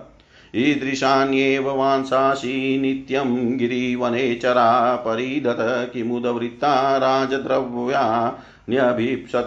ईदृशान्येव 0.56 1.78
वांसासि 1.78 2.80
नित्यं 2.82 3.58
गिरिवने 3.58 4.36
चरा 4.36 4.96
परिदत 4.96 5.90
किमुदवृत्ता 5.94 6.98
राजद्रव्यान्यभीप्सत 6.98 9.46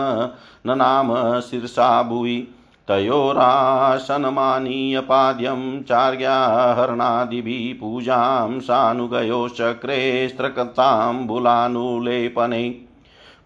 ननाम 0.67 1.39
शिरसा 1.39 2.03
भुवि। 2.03 2.47
तयोरासनमानीय 2.89 4.99
पाद्यं 4.99 5.83
चार्याहरणादिभिः 5.83 7.79
पूजां 7.79 8.59
सानुगयोश्चक्रे 8.59 10.27
स्त्रकताम्बुलानुलेपने 10.27 12.69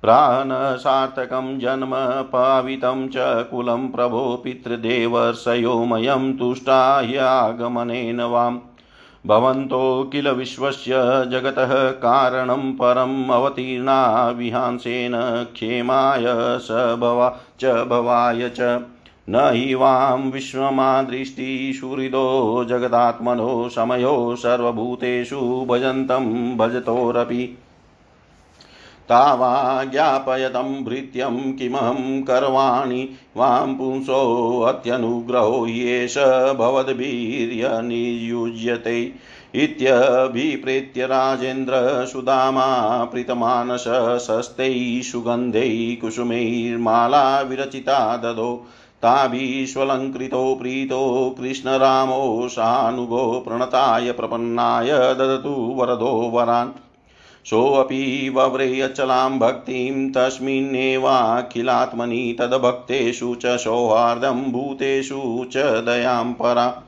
प्राणसार्थकं 0.02 1.60
जन्म 1.60 1.92
पावितं 2.34 3.08
च 3.08 3.48
कुलं 3.52 3.88
प्रभो 3.88 4.42
पितृदेवर्षयोमयं 4.44 6.38
तुष्टा 6.38 7.00
ह्यागमनेन 7.00 8.22
वाम् 8.22 8.60
भवन्तो 9.28 10.10
किल 10.12 10.30
विश्वस्य 10.30 10.92
जगतः 11.32 11.74
कारणं 12.04 12.72
परम् 12.74 13.32
अवतीर्णा 13.32 14.30
विहांसेन 14.30 15.14
क्षेमाय 15.54 16.24
स 16.60 16.98
भवा 17.00 17.36
च 17.60 17.86
भवाय 17.90 18.50
च। 18.50 18.82
न 19.30 19.52
हि 19.54 19.76
वां 19.76 20.32
विश्वमादृष्टिशुहृदो 20.32 22.66
जगदात्मनो 22.70 23.70
समयो 23.70 24.36
सर्वभूतेषु 24.36 25.66
भजन्तं 25.70 26.58
भजतोरपि। 26.58 27.58
तावा 29.10 29.84
ज्ञापयतं 29.84 30.84
भृत्यं 30.84 31.54
किमहं 31.54 32.24
करवाणि, 32.24 33.10
वां 33.38 33.76
पुंसोऽत्यनुग्रहो 33.76 35.68
येष 35.68 36.18
भवद्भिर्यनियुज्यते। 36.58 39.14
इत्यभिप्रेत्य 39.56 41.06
राजेन्द्र 41.06 42.06
सुदामा 42.06 43.06
सुगन्धैः 45.04 46.02
कुसुमैर्माला 46.02 47.42
विरचिता 47.42 48.18
ददो। 48.18 48.68
ताभिष्वलङ्कृतो 49.02 50.56
प्रीतो 50.56 51.36
कृष्णरामो 51.40 52.48
सानुगो 52.48 53.44
प्रणताय 53.48 54.12
प्रपन्नाय 54.12 54.92
ददतु 54.92 55.50
वरदो 55.50 56.06
वरान्। 56.06 56.70
सोऽपि 57.46 58.32
वव्रे 58.36 58.82
अचलां 58.82 59.40
भक्तिं 59.40 60.12
तस्मिन्नेवाखिलात्मनि 60.12 62.36
तद्भक्तेषु 62.40 63.36
च 63.36 63.46
सौहार्दं 63.46 64.52
भूतेषु 64.52 65.46
च 65.52 65.58
दयां 65.58 66.34
परा। 66.34 66.84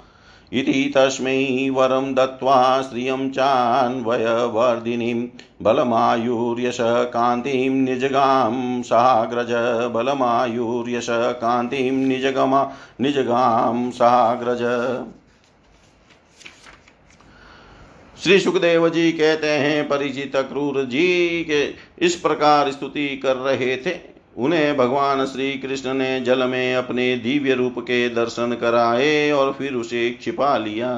इति 0.54 0.92
तस्मै 0.96 1.70
वरं 1.70 2.14
दत्त्वा 2.14 2.82
श्रियं 2.82 3.30
चान्वयवर्धिनीं 3.30 5.28
बलमायुर्यश 5.62 6.78
कान्तिं 6.82 7.70
निजगां 7.70 8.82
साग्रज 8.82 9.52
बलमायुर्यश 9.92 11.08
कान्तिं 11.12 11.92
निजगमा 11.92 12.72
निजगां 13.02 13.92
साग्रज 13.92 14.64
श्री 18.24 18.40
सुखदेव 18.40 18.90
जी 18.90 19.12
कहते 19.12 19.48
हैं, 19.48 19.88
परिचित 19.88 20.36
क्रूर 20.36 20.84
जी, 20.86 21.44
के 21.44 21.74
इस 22.06 22.16
प्रकार 22.16 22.72
स्तुति 22.72 23.08
कर 23.18 23.36
रहे 23.36 23.78
थे। 23.78 24.11
उन्हें 24.38 24.78
भगवान 24.78 25.26
श्री 25.26 25.52
कृष्ण 25.54 25.94
ने 25.94 26.20
जल 26.22 26.44
में 26.44 26.76
अपने 26.76 27.16
दिव्य 27.16 27.54
रूप 27.54 27.80
के 27.80 28.08
दर्शन 28.10 28.58
कराए 28.62 29.32
और 29.32 29.52
फिर 29.54 29.74
उसे 29.74 30.20
छिपा 30.22 30.58
लिया। 30.58 30.94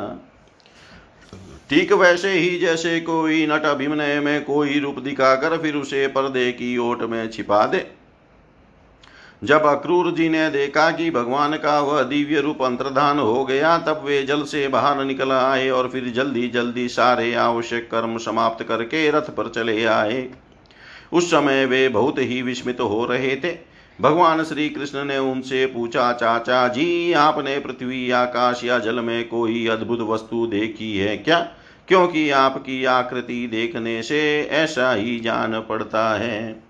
ठीक 1.69 1.93
वैसे 1.93 2.31
ही 2.31 2.57
जैसे 2.59 2.99
कोई 2.99 3.45
नट 3.47 3.65
अभिनय 3.65 4.19
में 4.19 4.43
कोई 4.43 4.79
रूप 4.79 4.99
दिखाकर 4.99 5.57
फिर 5.57 5.75
उसे 5.75 6.07
पर्दे 6.07 6.51
की 6.51 6.77
ओट 6.77 7.01
में 7.01 7.29
छिपा 7.29 7.65
दे। 7.65 7.85
जब 9.43 9.65
अक्रूर 9.65 10.11
जी 10.11 10.27
ने 10.29 10.49
देखा 10.49 10.89
कि 10.91 11.09
भगवान 11.11 11.53
का 11.53 11.79
वह 11.79 12.01
दिव्य 12.03 12.41
रूप 12.41 12.61
अंतर्धान 12.63 13.19
हो 13.19 13.43
गया, 13.45 13.77
तब 13.77 14.03
वे 14.05 14.21
जल 14.23 14.43
से 14.43 14.67
बाहर 14.67 15.03
निकल 15.05 15.31
आए 15.31 15.69
और 15.69 15.89
फिर 15.89 16.09
जल्दी 16.09 16.47
जल्दी 16.47 16.87
सारे 16.87 17.33
आवश्यक 17.33 17.89
कर्म 17.91 18.17
समाप्त 18.17 18.63
करके 18.63 19.09
रथ 19.11 19.29
पर 19.29 19.49
चले 19.49 19.83
आए। 19.85 20.21
उस 21.13 21.27
समय 21.27 21.65
वे 21.65 21.89
बहुत 21.89 22.15
ही 22.19 22.41
विस्मित 22.41 22.81
हो 22.81 23.05
रहे 23.05 23.35
थे। 23.35 23.57
भगवान 24.01 24.43
श्री 24.43 24.69
कृष्ण 24.69 25.05
ने 25.05 25.17
उनसे 25.17 25.65
पूछा, 25.65 26.13
चाचा 26.13 26.67
जी, 26.67 27.13
आपने 27.13 27.59
पृथ्वी, 27.59 28.11
आकाश 28.11 28.61
या 28.63 28.79
जल 28.79 28.99
में 28.99 29.27
कोई 29.27 29.67
अद्भुत 29.67 29.99
वस्तु 29.99 30.45
देखी 30.45 30.97
है 30.97 31.17
क्या? 31.17 31.39
क्योंकि 31.87 32.29
आपकी 32.29 32.85
आकृति 32.85 33.47
देखने 33.47 34.03
से 34.03 34.47
ऐसा 34.51 34.93
ही 34.93 35.19
जान 35.19 35.59
पड़ता 35.59 36.17
है। 36.17 36.63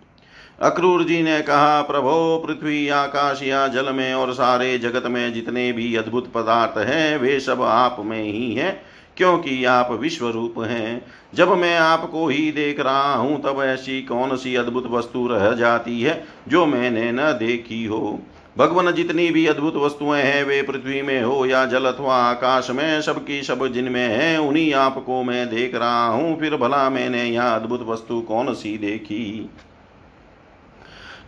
अक्रूर 0.61 1.03
जी 1.03 1.23
ने 1.23 1.41
कहा, 1.41 1.81
प्रभो, 1.81 2.43
पृथ्वी, 2.47 2.87
आकाश 2.87 3.43
या 3.43 3.67
जल 3.67 3.93
में 3.93 4.13
और 4.13 4.33
सारे 4.33 4.77
जगत 4.77 5.03
में 5.05 5.33
जितने 5.33 5.71
भी 5.71 5.95
अद्भुत 5.95 6.33
पदार्थ 6.33 6.87
हैं, 6.87 7.17
वे 7.17 7.39
सब 7.39 7.61
आप 7.61 7.97
में 7.99 8.23
ही 8.23 8.53
हैं, 8.53 8.81
क्योंकि 9.17 9.65
आप 9.65 9.91
विश्व 9.91 10.29
रूप 10.29 10.55
हैं। 10.59 11.05
जब 11.33 11.49
मैं 11.49 11.77
आपको 11.77 12.27
ही 12.27 12.51
देख 12.51 12.79
रहा 12.79 13.15
हूँ, 13.15 13.41
तब 13.41 13.61
ऐसी 13.61 14.01
कौन 14.01 14.35
सी 14.35 14.55
अद्भुत 14.55 14.87
वस्तु 14.87 15.27
रह 15.27 15.51
जाती 15.51 16.01
है 16.01 16.25
जो 16.47 16.65
मैंने 16.65 17.11
न 17.11 17.17
देखी 17.17 17.85
हो? 17.85 18.19
भगवान 18.57 18.91
जितनी 18.91 19.31
भी 19.31 19.47
अद्भुत 19.47 19.75
वस्तुएँ 19.75 20.21
हैं, 20.21 20.43
वे 20.43 20.61
पृथ्वी 20.61 21.01
में 21.01 21.23
हो 21.23 21.45
या 21.45 21.65
जल 21.65 21.85
अथवा 21.85 22.15
आकाश 22.15 22.69
में, 22.69 23.01
सबकी 23.01 23.43
सब 23.43 23.67
जिनमें 23.67 24.07
है, 24.07 24.37
उन्हीं 24.37 24.73
आपको 24.73 25.23
मैं 25.23 25.49
देख 25.49 25.75
रहा 25.75 26.07
हूँ। 26.07 26.39
फिर 26.39 26.55
भला 26.55 26.89
मैंने 26.89 27.23
यह 27.25 27.43
अद्भुत 27.43 27.87
वस्तु 27.87 28.21
कौन 28.21 28.53
सी 28.53 28.77
देखी? 28.77 29.49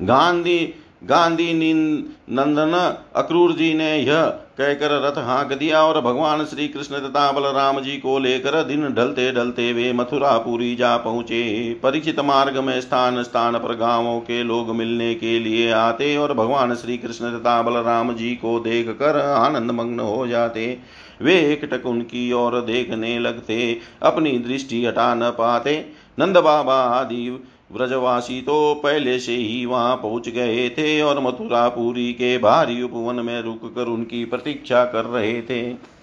गांधी 0.01 0.74
गांधी 1.06 1.53
नंदन 1.53 2.74
अक्रूर 3.16 3.51
जी 3.51 3.74
ने 3.74 3.95
यह 3.97 4.24
कहकर 4.58 4.91
रथ 5.01 5.18
हाँक 5.20 5.53
दिया 5.53 5.82
और 5.84 5.99
भगवान 6.01 6.43
श्री 6.45 6.68
कृष्ण 6.68 6.99
तथा 6.99 7.32
बलराम 7.32 7.80
जी 7.80 7.97
को 7.97 8.18
लेकर 8.20 8.62
दिन 8.64 8.88
ढलते 8.89 9.32
ढलते 9.32 9.72
वे 9.74 9.91
मथुरापुरी 9.93 10.76
जा 10.76 10.95
पहुँचे। 10.97 11.74
परिचित 11.84 12.20
मार्ग 12.22 12.58
में 12.58 12.80
स्थान 12.82 13.22
स्थान 13.24 13.58
पर 13.58 13.76
गाँवों 13.76 14.20
के 14.22 14.41
लोग 14.43 14.76
मिलने 14.76 15.14
के 15.16 15.38
लिए 15.39 15.72
आते 15.72 16.16
और 16.18 16.34
भगवान 16.34 16.76
श्री 16.76 16.97
कृष्ण 16.97 17.32
तथा 17.32 17.62
बलराम 17.62 18.14
जी 18.14 18.36
को 18.36 18.60
देख 18.60 18.89
कर 18.99 19.20
आनंद 19.22 19.72
मग्न 19.72 19.99
हो 19.99 20.28
जाते। 20.28 20.78
वे 21.22 21.36
एकटक 21.43 21.86
उनकी 21.86 22.32
ओर 22.34 22.60
देखने 22.62 23.18
लगते, 23.20 23.78
अपनी 24.03 24.38
दृष्टि 24.39 24.86
हटा 24.86 25.14
न 25.16 25.30
पाते। 25.32 25.86
नंद 26.20 26.38
बाबा 26.38 26.76
आदि 26.91 27.30
व्रजवासी 27.70 28.41
तो 28.41 28.74
पहले 28.76 29.18
से 29.20 29.36
ही 29.36 29.66
वहाँ 29.66 29.95
पहुँच 29.95 30.30
गए 30.30 30.70
थे 30.70 31.01
और 31.01 31.20
मथुरापुरी 31.20 32.11
के 32.13 32.38
भारी 32.38 32.82
उपवन 32.82 33.16
में 33.16 33.41
रुककर 33.41 33.88
उनकी 33.88 34.24
प्रतीक्षा 34.26 34.84
कर 34.86 35.05
रहे 35.05 35.41
थे। 35.41 35.95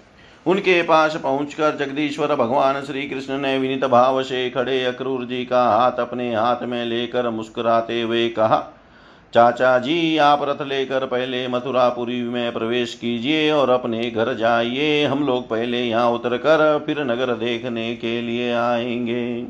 उनके 0.47 0.83
पास 0.83 1.17
पहुंचकर 1.17 1.77
जगदीश्वर 1.77 2.35
भगवान 2.37 2.81
श्री 2.83 3.03
कृष्ण 3.03 3.39
ने 3.39 3.57
विनित 3.59 3.85
भाव 3.85 4.23
से 4.23 4.49
खड़े 4.51 4.85
अक्रूर 4.85 5.25
जी 5.25 5.45
का 5.45 5.63
हाथ 5.65 6.01
अपने 6.01 6.35
हाथ 6.35 6.63
में 6.63 6.85
लेकर 6.87 7.29
मुस्कुराते 7.31 8.01
हुए 8.03 8.29
कहा, 8.29 8.59
चाचा 9.33 9.79
जी, 9.79 10.17
आप 10.19 10.41
रथ 10.43 10.67
लेकर 10.67 11.07
पहले 11.07 11.47
मथुरापुरी 11.49 12.23
में 12.23 12.53
प्रवेश 12.53 12.95
कीजिए 12.95 13.51
और 13.51 13.71
अपने 13.71 14.11
घर 14.11 14.35
जाइए। 14.35 15.05
हम 15.05 15.27
लोग 15.27 15.49
पहले 15.49 15.83
यहाँ 15.83 16.11
उतर 16.11 16.37
कर 16.37 16.79
फिर 16.87 17.03
नगर 17.05 17.35
देखने 17.37 17.95
के 17.97 18.21
लिए 18.23 18.53
आएँगे। 18.53 19.47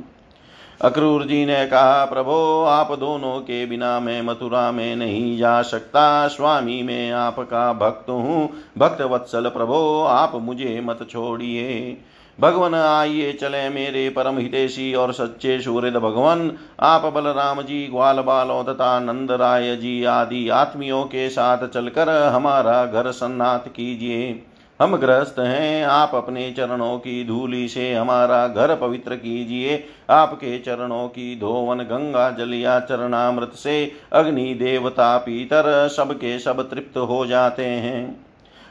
अक्रूर 0.83 1.25
जी 1.25 1.47
ने 1.47 1.67
कहा, 1.67 2.05
प्रभो, 2.05 2.65
आप 2.65 2.99
दोनों 2.99 3.41
के 3.41 3.67
बिना 3.67 4.01
मैं 4.01 4.23
मथुरा 4.23 4.73
में 4.73 4.97
नहीं 4.97 5.39
जा 5.39 5.63
सकता। 5.63 6.29
स्वामी, 6.29 6.83
मैं 6.83 7.13
आपका 7.13 7.73
भक्त 7.73 8.11
हूँ। 8.11 8.51
भक्त 8.79 9.03
वत्सल, 9.03 9.49
प्रभो, 9.49 10.05
आप 10.05 10.33
मुझे 10.35 10.81
मत 10.85 11.07
छोड़िए। 11.11 11.97
भगवान, 12.41 12.75
आइए, 12.75 13.33
चले 13.33 13.69
मेरे 13.69 14.09
परम 14.11 14.39
हितेशी 14.39 14.95
और 14.95 15.13
सच्चे 15.13 15.61
सूर्य 15.61 15.91
भगवान। 15.91 16.59
आप 16.81 17.03
बलराम 17.05 17.63
जी, 17.63 17.87
ग्वाल 17.87 18.21
बालों 18.21 18.65
तथा 18.65 19.01
नंद 19.01 19.31
राय 19.31 19.77
जी 19.77 20.05
आदि 20.05 20.49
आत्मियों 20.49 21.05
के 21.05 21.29
साथ 21.31 21.69
चलकर 21.69 22.09
हमारा 22.09 22.87
घर 22.87 23.11
सन्नाथ 23.11 23.69
कीजिए। 23.77 24.43
हम 24.81 24.97
गृहस्थ 24.97 25.39
हैं, 25.39 25.85
आप 25.85 26.15
अपने 26.15 26.51
चरणों 26.51 26.99
की 26.99 27.25
धूलि 27.25 27.69
से 27.69 27.95
हमारा 27.95 28.49
घर 28.49 28.77
पवित्र 28.77 29.15
कीजिए। 29.15 29.85
आपके 30.11 30.59
चरणों 30.59 31.09
की 31.09 31.39
धोवन, 31.41 31.79
गंगा 31.79 32.31
जल 32.31 32.55
या 32.55 32.81
चरणामृत 32.81 33.53
से 33.55 33.93
अग्नि, 34.13 34.55
देवता, 34.55 35.17
पीतर 35.19 35.89
सबके 35.89 36.39
सब 36.39 36.71
तृप्त 36.71 36.99
हो 36.99 37.27
जाते 37.27 37.65
हैं। 37.65 38.27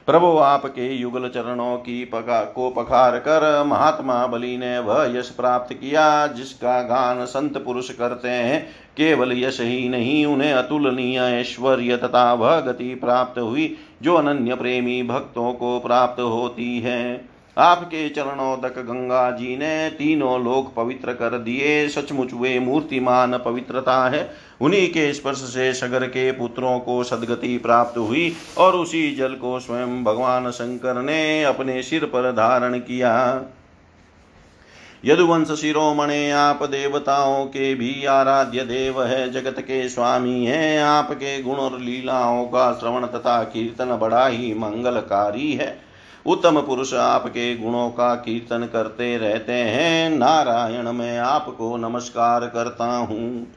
प्रभु, 0.05 0.37
आपके 0.37 0.95
युगल 0.95 1.29
चरणों 1.29 1.77
की 1.77 2.05
पका, 2.05 2.43
को 2.43 2.69
पखार 2.69 3.17
कर 3.17 3.63
महात्मा 3.63 4.27
बलि 4.27 4.57
ने 4.57 4.79
वह 4.79 5.19
यश 5.19 5.29
प्राप्त 5.29 5.73
किया, 5.73 6.27
जिसका 6.27 6.81
गान 6.81 7.25
संत 7.25 7.57
पुरुष 7.57 7.89
करते 7.89 8.29
हैं। 8.29 8.69
केवल 8.97 9.43
यश 9.43 9.61
ही 9.61 9.89
नहीं, 9.89 10.25
उन्हें 10.25 10.53
अतुलनीय 10.53 11.19
ऐश्वर्य 11.19 11.97
तथा 11.97 12.33
वह 12.33 12.59
गति 12.59 12.95
प्राप्त 12.95 13.39
हुई। 13.39 13.77
जो 14.01 14.15
अनन्य 14.15 14.55
प्रेमी 14.55 15.03
भक्तों 15.03 15.53
को 15.53 15.79
प्राप्त 15.79 16.21
होती 16.21 16.79
है। 16.79 17.31
आपके 17.57 18.09
चरणों 18.09 18.57
तक 18.57 18.77
गंगा 18.79 19.31
जी 19.31 19.57
ने 19.57 19.89
तीनों 19.89 20.43
लोक 20.43 20.73
पवित्र 20.75 21.13
कर 21.13 21.37
दिए। 21.37 21.89
सचमुच 21.89 22.33
वे 22.33 22.59
मूर्तिमान 22.59 23.37
पवित्रता 23.37 24.09
है। 24.09 24.31
उन्हीं 24.61 24.87
के 24.89 25.13
स्पर्श 25.13 25.37
से 25.37 25.73
सगर 25.73 26.05
के 26.05 26.31
पुत्रों 26.31 26.79
को 26.79 27.03
सदगति 27.03 27.57
प्राप्त 27.57 27.97
हुई 27.97 28.33
और 28.57 28.75
उसी 28.75 29.15
जल 29.15 29.33
को 29.33 29.59
स्वयं 29.59 30.03
भगवान 30.03 30.51
शंकर 30.51 31.01
ने 31.01 31.43
अपने 31.43 31.81
सिर 31.83 32.05
पर 32.05 32.31
धारण 32.31 32.79
किया। 32.79 33.43
यदुवंश 35.05 35.51
शिरोमणे 35.51 36.31
आप 36.31 36.63
देवताओं 36.63 37.45
के 37.45 37.73
भी 37.75 38.05
आराध्य 38.05 38.63
देव 38.63 39.03
है, 39.03 39.31
जगत 39.31 39.55
के 39.59 39.89
स्वामी 39.89 40.45
हैं, 40.45 40.83
आपके 40.83 41.41
गुण 41.41 41.55
और 41.55 41.79
लीलाओं 41.79 42.45
का 42.45 42.71
श्रवण 42.73 43.05
तथा 43.05 43.43
कीर्तन 43.43 43.95
बड़ा 43.95 44.27
ही 44.27 44.53
मंगलकारी 44.53 45.53
है। 45.53 45.79
उत्तम 46.25 46.61
पुरुष 46.61 46.93
आपके 46.93 47.55
गुणों 47.57 47.89
का 47.89 48.15
कीर्तन 48.15 48.69
करते 48.73 49.17
रहते 49.17 49.53
हैं, 49.53 50.09
नारायण 50.09 50.91
मैं 50.91 51.17
आपको 51.19 51.77
नमस्कार 51.77 52.45
करता 52.47 52.85
हूँ। 52.85 53.47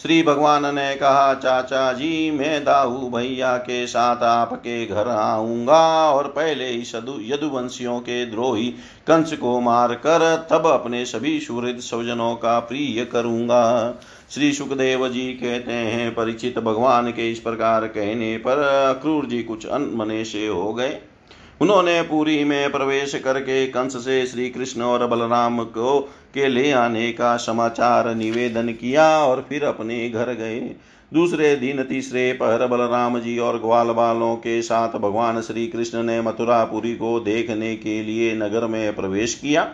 श्री 0.00 0.22
भगवान 0.22 0.74
ने 0.74 0.94
कहा, 0.94 1.34
चाचा 1.34 1.92
जी, 1.92 2.30
मैं 2.30 2.64
दाऊ 2.64 3.10
भैया 3.10 3.56
के 3.56 3.86
साथ 3.86 4.22
आपके 4.22 4.86
घर 4.86 5.08
आऊँगा 5.08 6.10
और 6.10 6.28
पहले 6.28 6.68
ही 6.68 6.84
सदु, 6.84 7.18
यदुवंशियों 7.20 7.98
के 8.00 8.24
द्रोही 8.26 8.66
कंस 9.06 9.32
को 9.32 9.60
मारकर 9.60 10.46
तब 10.50 10.66
अपने 10.66 11.04
सभी 11.04 11.38
सुहृद 11.40 11.78
स्वजनों 11.78 12.34
का 12.34 12.58
प्रिय 12.60 13.04
करूँगा। 13.04 13.94
श्री 14.30 14.52
सुखदेव 14.52 15.08
जी 15.08 15.32
कहते 15.32 15.72
हैं, 15.72 16.14
परिचित 16.14 16.58
भगवान 16.58 17.10
के 17.10 17.30
इस 17.30 17.38
प्रकार 17.38 17.86
कहने 17.86 18.36
पर 18.36 18.98
क्रूर 19.02 19.26
जी 19.26 19.42
कुछ 19.42 19.66
अनमने 19.66 20.24
से 20.24 20.46
हो 20.46 20.72
गए। 20.74 20.98
उन्होंने 21.60 22.00
पूरी 22.02 22.44
में 22.44 22.70
प्रवेश 22.72 23.14
करके 23.14 23.66
कंस 23.66 23.96
से 23.96 24.24
श्री 24.26 24.48
कृष्ण 24.50 24.82
और 24.82 25.06
बलराम 25.06 25.64
को 25.64 26.00
के 26.34 26.48
ले 26.48 26.70
आने 26.72 27.12
का 27.12 27.36
समाचार 27.36 28.14
निवेदन 28.14 28.68
किया 28.70 29.06
और 29.18 29.44
फिर 29.48 29.64
अपने 29.64 30.08
घर 30.10 30.32
गए। 30.32 30.60
दूसरे 31.12 31.54
दिन 31.56 31.82
तीसरे 31.82 32.32
पहर 32.32 32.66
बलराम 32.66 33.18
जी 33.18 33.38
और 33.38 33.58
ग्वाल 33.58 33.86
बालों 33.86 34.34
के 34.36 34.60
साथ 34.62 34.98
भगवान 34.98 35.40
श्री 35.40 35.66
कृष्ण 35.66 36.02
ने 36.02 36.20
मथुरापुरी 36.20 36.94
को 36.94 37.18
देखने 37.20 37.74
के 37.76 38.02
लिए 38.02 38.34
नगर 38.34 38.66
में 38.66 38.94
प्रवेश 38.96 39.34
किया। 39.34 39.68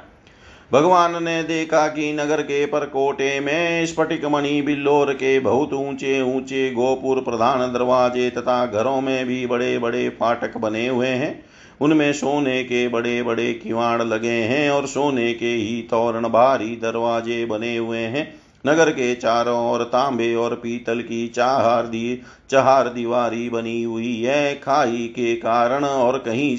भगवान 0.73 1.23
ने 1.25 1.43
देखा 1.43 1.87
कि 1.89 2.13
नगर 2.13 2.43
के 2.43 2.65
परकोटे 2.67 3.39
में 3.41 3.87
स्फटिक 3.87 4.25
मणि 4.25 4.61
बिल्लोर 4.63 5.13
के 5.13 5.39
बहुत 5.41 5.73
ऊँचे 5.73 6.21
ऊँचे 6.23 6.71
गोपुर 6.71 7.21
प्रधान 7.21 7.73
दरवाजे 7.73 8.29
तथा 8.31 8.65
घरों 8.67 9.01
में 9.01 9.27
भी 9.27 9.47
बड़े 9.47 9.79
बड़े 9.79 10.09
फाटक 10.09 10.57
बने 10.57 10.87
हुए 10.89 11.09
हैं। 11.09 11.48
उनमें 11.81 12.13
सोने 12.13 12.63
के 12.65 12.89
बड़े 12.89 13.23
बड़े 13.23 13.53
किवाड़ 13.55 14.03
लगे 14.03 14.31
हैं 14.31 14.71
और 14.71 14.87
सोने 14.87 15.35
के 15.35 15.55
ही 15.55 15.83
तोरण 15.83 16.29
भारी 16.29 16.77
दरवाजे 16.77 17.45
बने 17.45 17.77
हुए 17.77 17.99
हैं। 17.99 18.35
नगर 18.67 18.91
के 18.91 19.15
चारों 19.15 19.73
ओर 19.73 19.83
तांबे 19.83 20.35
और 20.35 20.55
पीतल 20.55 21.01
की 21.01 21.29
चार 21.29 21.87
दी 21.87 22.21
चार 22.51 22.89
दीवारी 22.89 23.49
बनी 23.51 23.83
हुई 23.83 24.23
है। 24.23 24.55
खाई 24.55 25.13
के 25.17 25.37
कारण 25.37 25.85
और 25.85 26.19
कहीं 26.19 26.57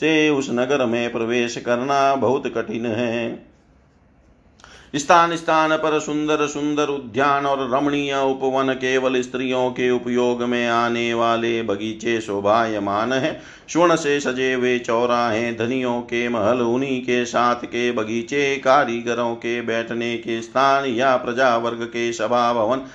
से 0.00 0.30
उस 0.30 0.50
नगर 0.50 0.86
में 0.86 1.12
प्रवेश 1.12 1.56
करना 1.56 2.14
बहुत 2.14 2.46
कठिन 2.46 2.86
है। 2.86 3.49
स्थान 4.94 5.34
स्थान 5.36 5.76
पर 5.76 5.98
सुंदर 6.00 6.46
सुंदर 6.46 6.88
उद्यान 6.88 7.46
और 7.46 7.70
रमणीय 7.70 8.14
उपवन 8.16 8.72
केवल 8.74 9.20
स्त्रियों 9.20 9.70
के 9.70 9.90
उपयोग 9.90 10.42
में 10.42 10.66
आने 10.68 11.12
वाले 11.14 11.62
बगीचे 11.62 12.20
शोभायमान 12.20 13.12
है। 13.12 13.40
स्वर्ण 13.68 13.96
से 13.96 14.18
सजे 14.20 14.52
हुए 14.54 14.78
चौराहे 14.78 15.52
धनियों 15.52 16.00
के 16.00 16.28
महल 16.28 16.60
उन्हीं 16.60 17.00
के 17.02 17.24
साथ 17.24 17.64
के 17.64 17.90
बगीचे, 17.92 18.56
कारीगरों 18.56 19.34
के 19.34 19.60
बैठने 19.62 20.16
के 20.16 20.40
स्थान 20.42 20.84
या 20.86 21.16
प्रजा 21.16 21.56
वर्ग 21.56 21.84
के 21.84 22.12
सभा 22.12 22.52
भवन 22.52 22.86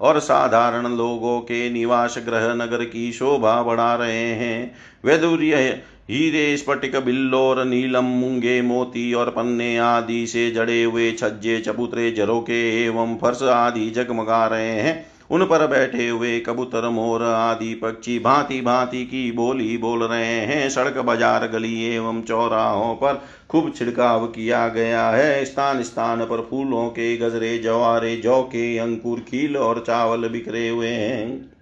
और 0.00 0.18
साधारण 0.20 0.96
लोगों 0.96 1.40
के 1.40 1.68
निवास 1.70 2.18
ग्रह 2.18 2.52
नगर 2.54 2.84
की 2.84 3.12
शोभा 3.12 3.62
बढ़ा 3.62 3.94
रहे 3.94 4.24
हैं। 4.34 4.74
वैदुर्य 5.04 5.82
हीरे 6.08 6.56
स्फटिक 6.56 6.94
बिल्लोर 6.96 7.64
नीलम 7.64 8.04
मूँगे 8.04 8.60
मोती 8.62 9.12
और 9.14 9.30
पन्ने 9.30 9.76
आदि 9.78 10.26
से 10.26 10.50
जड़े 10.50 10.82
हुए 10.82 11.10
छज्जे 11.12 11.58
चबूतरे 11.60 12.10
झरोके 12.12 12.60
एवं 12.84 13.16
फर्श 13.16 13.42
आदि 13.42 13.88
जगमगा 13.90 14.46
रहे 14.46 14.70
हैं। 14.70 14.94
उन 15.30 15.44
पर 15.44 15.66
बैठे 15.66 16.08
हुए 16.08 16.38
कबूतर, 16.40 16.88
मोर 16.88 17.22
आदि 17.22 17.72
पक्षी 17.74 18.18
भांति 18.18 18.60
भांति 18.60 19.04
की 19.04 19.30
बोली 19.32 19.76
बोल 19.76 20.02
रहे 20.02 20.24
हैं। 20.24 20.68
सड़क 20.70 20.98
बाज़ार, 20.98 21.46
गली 21.48 21.82
एवं 21.86 22.22
चौराहों 22.22 22.94
पर 22.94 23.22
खूब 23.50 23.72
छिड़काव 23.76 24.26
किया 24.26 24.66
गया 24.68 25.08
है। 25.10 25.44
स्थान 25.44 25.82
स्थान 25.82 26.24
पर 26.24 26.46
फूलों 26.50 26.88
के 26.90 27.16
गजरे, 27.16 27.58
जवारे, 27.58 28.16
जौ 28.16 28.40
के 28.42 28.78
अंकुर, 28.78 29.20
खील 29.20 29.56
और 29.56 29.84
चावल 29.86 30.28
बिखरे 30.28 30.68
हुए 30.68 30.88
हैं। 30.88 31.55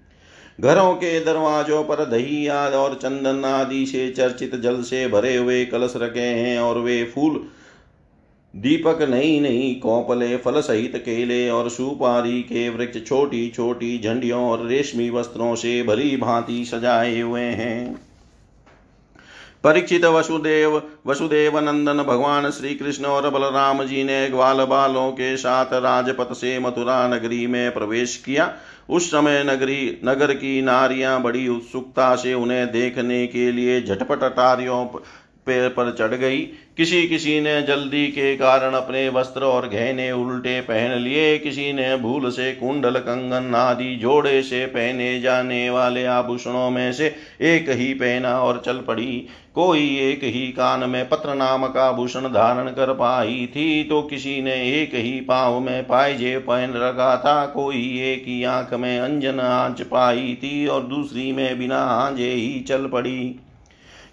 घरों 0.58 0.94
के 0.94 1.18
दरवाजों 1.20 1.82
पर 1.84 2.04
दही 2.04 2.46
और 2.48 2.94
चंदन 2.94 3.44
आदि 3.44 3.86
से 3.86 4.10
चर्चित 4.10 4.54
जल 4.56 4.82
से 4.82 5.06
भरे 5.08 5.36
हुए 5.36 5.64
कलश 5.64 5.92
रखे 5.96 6.20
हैं 6.20 6.58
और 6.58 6.78
वे 6.78 7.02
फूल, 7.04 7.44
दीपक 8.54 9.02
नई 9.02 9.40
नई 9.40 9.74
कौपले, 9.82 10.36
फल 10.36 10.60
सहित 10.60 10.96
केले 10.96 11.48
और 11.50 11.68
सुपारी 11.70 12.42
के 12.42 12.68
वृक्ष 12.68 13.06
छोटी 13.06 13.48
छोटी 13.50 13.98
झंडियों 13.98 14.44
और 14.44 14.66
रेशमी 14.66 15.10
वस्त्रों 15.10 15.54
से 15.54 15.82
भरी 15.82 16.16
भांति 16.16 16.64
सजाए 16.64 17.20
हुए 17.20 17.42
हैं। 17.42 18.03
परीक्षित 19.64 20.04
वसुदेव 20.04 20.82
वसुदेव 21.06 21.58
नंदन 21.58 22.02
भगवान 22.02 22.50
श्री 22.50 22.74
कृष्ण 22.74 23.04
और 23.04 23.28
बलराम 23.30 23.82
जी 23.84 24.02
ने 24.04 24.28
ग्वाल 24.30 24.64
बालों 24.64 25.10
के 25.12 25.36
साथ 25.36 25.72
राजपथ 25.72 26.32
से 26.32 26.58
मथुरा 26.58 27.06
नगरी 27.08 27.46
में 27.46 27.72
प्रवेश 27.74 28.16
किया। 28.16 28.52
उस 28.88 29.08
समय 29.10 29.42
नगरी, 29.44 30.00
नगर 30.04 30.34
की 30.34 30.60
नारियाँ 30.62 31.20
बड़ी 31.22 31.48
उत्सुकता 31.48 32.14
से 32.16 32.34
उन्हें 32.34 32.72
देखने 32.72 33.26
के 33.26 33.50
लिए 33.52 33.80
झटपट 33.82 34.22
अटारियों 34.22 34.84
पैर 35.46 35.68
पर 35.68 35.90
चढ़ 35.92 36.14
गई। 36.14 36.38
किसी 36.76 37.06
किसी 37.08 37.40
ने 37.40 37.60
जल्दी 37.62 38.06
के 38.08 38.34
कारण 38.36 38.74
अपने 38.74 39.08
वस्त्र 39.08 39.44
और 39.44 39.68
गहने 39.68 40.10
उल्टे 40.12 40.60
पहन 40.60 40.98
लिए। 40.98 41.36
किसी 41.38 41.72
ने 41.72 41.96
भूल 41.96 42.30
से 42.30 42.52
कुंडल, 42.52 42.98
कंगन 42.98 43.54
आदि 43.54 43.94
जोड़े 43.96 44.42
से 44.42 44.64
पहने 44.66 45.20
जाने 45.20 45.68
वाले 45.70 46.04
आभूषणों 46.06 46.70
में 46.70 46.92
से 46.92 47.14
एक 47.42 47.70
ही 47.70 47.92
पहना 47.94 48.38
और 48.40 48.62
चल 48.66 48.78
पड़ी। 48.78 49.26
कोई 49.54 49.86
एक 50.00 50.24
ही 50.24 50.46
कान 50.48 50.88
में 50.90 51.08
पत्र 51.08 51.34
नामक 51.34 51.76
आभूषण 51.76 52.28
धारण 52.28 52.68
कर 52.68 52.92
पाई 52.92 53.46
थी 53.46 53.84
तो 53.84 54.02
किसी 54.02 54.40
ने 54.42 54.54
एक 54.72 54.94
ही 54.94 55.20
पाँव 55.20 55.60
में 55.60 55.86
पायजे 55.86 56.36
पहन 56.38 56.72
रखा 56.74 57.16
था। 57.16 57.44
कोई 57.46 57.82
एक 58.02 58.24
ही 58.26 58.42
आँख 58.44 58.74
में 58.74 58.98
अंजन 58.98 59.40
आँच 59.40 59.82
पाई 59.82 60.36
थी 60.42 60.66
और 60.66 60.82
दूसरी 60.82 61.30
में 61.32 61.58
बिना 61.58 61.78
आंजे 61.78 62.30
ही 62.30 62.60
चल 62.60 62.86
पड़ी। 62.86 63.40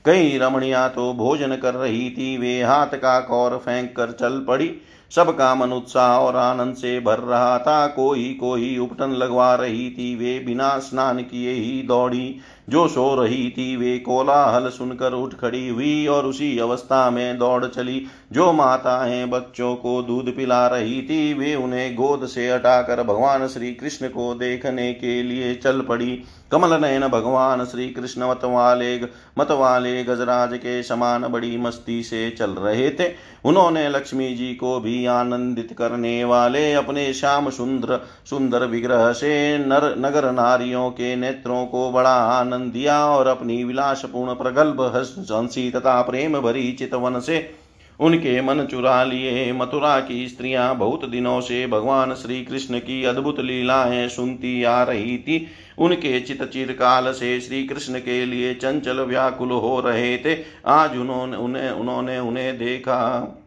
कई 0.06 0.38
रमणिया 0.38 0.88
तो 0.88 1.14
भोजन 1.14 1.56
कर 1.56 1.74
रही 1.74 2.10
थी, 2.10 2.38
वे 2.38 2.64
हाथ 2.64 2.88
का 2.88 3.20
कौर 3.20 3.52
फेंक 3.52 3.96
कर 3.98 4.12
चल 4.12 4.46
पड़ी। 4.48 4.76
सबका 5.16 5.56
मन 5.56 5.72
उत्साह 5.72 6.18
और 6.20 6.36
आनंद 6.36 6.76
से 6.76 7.00
भर 7.00 7.20
रहा 7.20 7.58
था। 7.60 7.88
कोई 7.88 8.38
कोई 8.40 8.78
उपटन 8.78 9.10
लगवा 9.10 9.56
रही 9.56 9.90
थी, 9.90 10.16
वे 10.16 10.40
बिना 10.40 10.80
स्नान 10.80 11.20
किए 11.20 11.52
ही 11.52 11.82
दौड़ी। 11.82 12.36
जो 12.70 12.88
सो 12.88 13.24
रही 13.24 13.50
थी, 13.50 13.76
वे 13.76 14.00
कोलाहल 14.00 14.70
सुनकर 14.70 15.14
उठ 15.14 15.34
खड़ी 15.34 15.70
हुई 15.70 16.08
और 16.08 16.26
उसी 16.26 16.58
अवस्था 16.58 17.10
में 17.10 17.38
दौड़ 17.38 17.66
चली। 17.66 18.06
जो 18.32 18.54
माताएँ 18.54 19.26
बच्चों 19.26 19.76
को 19.76 20.02
दूध 20.02 20.36
पिला 20.36 20.68
रही 20.68 21.02
थी, 21.02 21.34
वे 21.34 21.56
उन्हें 21.56 21.96
गोद 21.96 22.26
से 22.26 22.52
हटाकर 22.52 23.04
भगवान 23.04 23.48
श्री 23.48 23.74
कृष्ण 23.74 24.08
को 24.08 24.34
देखने 24.34 24.94
के 24.94 25.24
लिए 25.24 25.56
चल 25.56 25.82
पड़ी। 25.82 26.24
कमल 26.52 26.74
नयन 26.82 27.08
भगवान 27.08 27.64
श्री 27.66 27.90
कृष्ण 27.90 28.30
मत 28.30 28.42
वाले 28.44 28.96
मत 29.40 29.52
वाले 29.52 30.04
गजराज 30.04 30.58
के 30.58 30.82
समान 30.84 31.28
बड़ी 31.28 31.58
मस्ती 31.58 32.02
से 32.04 32.30
चल 32.30 32.52
रहे 32.52 32.90
थे। 32.90 33.12
उन्होंने 33.46 33.88
लक्ष्मी 33.90 34.34
जी 34.36 34.54
को 34.54 34.80
भी 34.80 35.06
आनंदित 35.06 35.76
करने 35.78 36.24
वाले 36.24 36.74
अपने 36.74 37.14
श्याम 37.14 37.50
सुंदर 37.50 38.00
सुंदर 38.30 38.66
विग्रह 38.66 39.12
से 39.12 39.58
नर, 39.58 39.96
नगर 39.98 40.32
नारियों 40.32 40.90
के 40.90 41.16
नेत्रों 41.16 41.66
को 41.66 41.92
बड़ा 41.92 42.16
आनंद 42.32 42.72
दिया 42.74 43.06
और 43.06 43.28
अपनी 43.28 43.64
विलासपूर्ण 43.64 44.34
प्रगल्भ 44.34 44.82
हँसी 44.96 45.70
तथा 45.72 46.02
प्रेम 46.02 46.40
भरी 46.40 46.72
चितवन 46.72 47.20
से 47.20 47.61
उनके 48.02 48.42
मन 48.42 48.66
चुरा 48.66 49.04
लिए 49.04 49.54
मथुरा 49.54 50.00
की 50.00 50.28
स्त्रियाँ 50.28 50.76
बहुत 50.76 51.10
दिनों 51.10 51.42
से 51.42 51.68
भगवान 51.68 52.14
श्री 52.14 52.46
कृष्ण 52.46 52.80
की 52.80 53.04
अद्भुत 53.04 53.40
लीलाएँ 53.40 54.10
सुनती 54.10 54.64
आ 54.64 54.84
रही 54.84 55.18
थी। 55.18 55.48
उनके 55.78 56.20
चित 56.20 56.44
चिरकाल 56.44 57.12
से 57.12 57.40
श्री 57.42 57.64
कृष्ण 57.64 58.00
के 58.00 58.26
लिए 58.26 58.54
चंचल 58.54 59.02
व्याकुल 59.02 59.52
हो 59.52 59.80
रहे 59.80 60.18
थे। 60.18 60.38
आज 60.68 60.98
उन्होंने, 60.98 61.38
उन्हें 61.38 61.70
उन्होंने 61.70 62.20
उन्हें 62.20 62.58
देखा। 62.58 63.38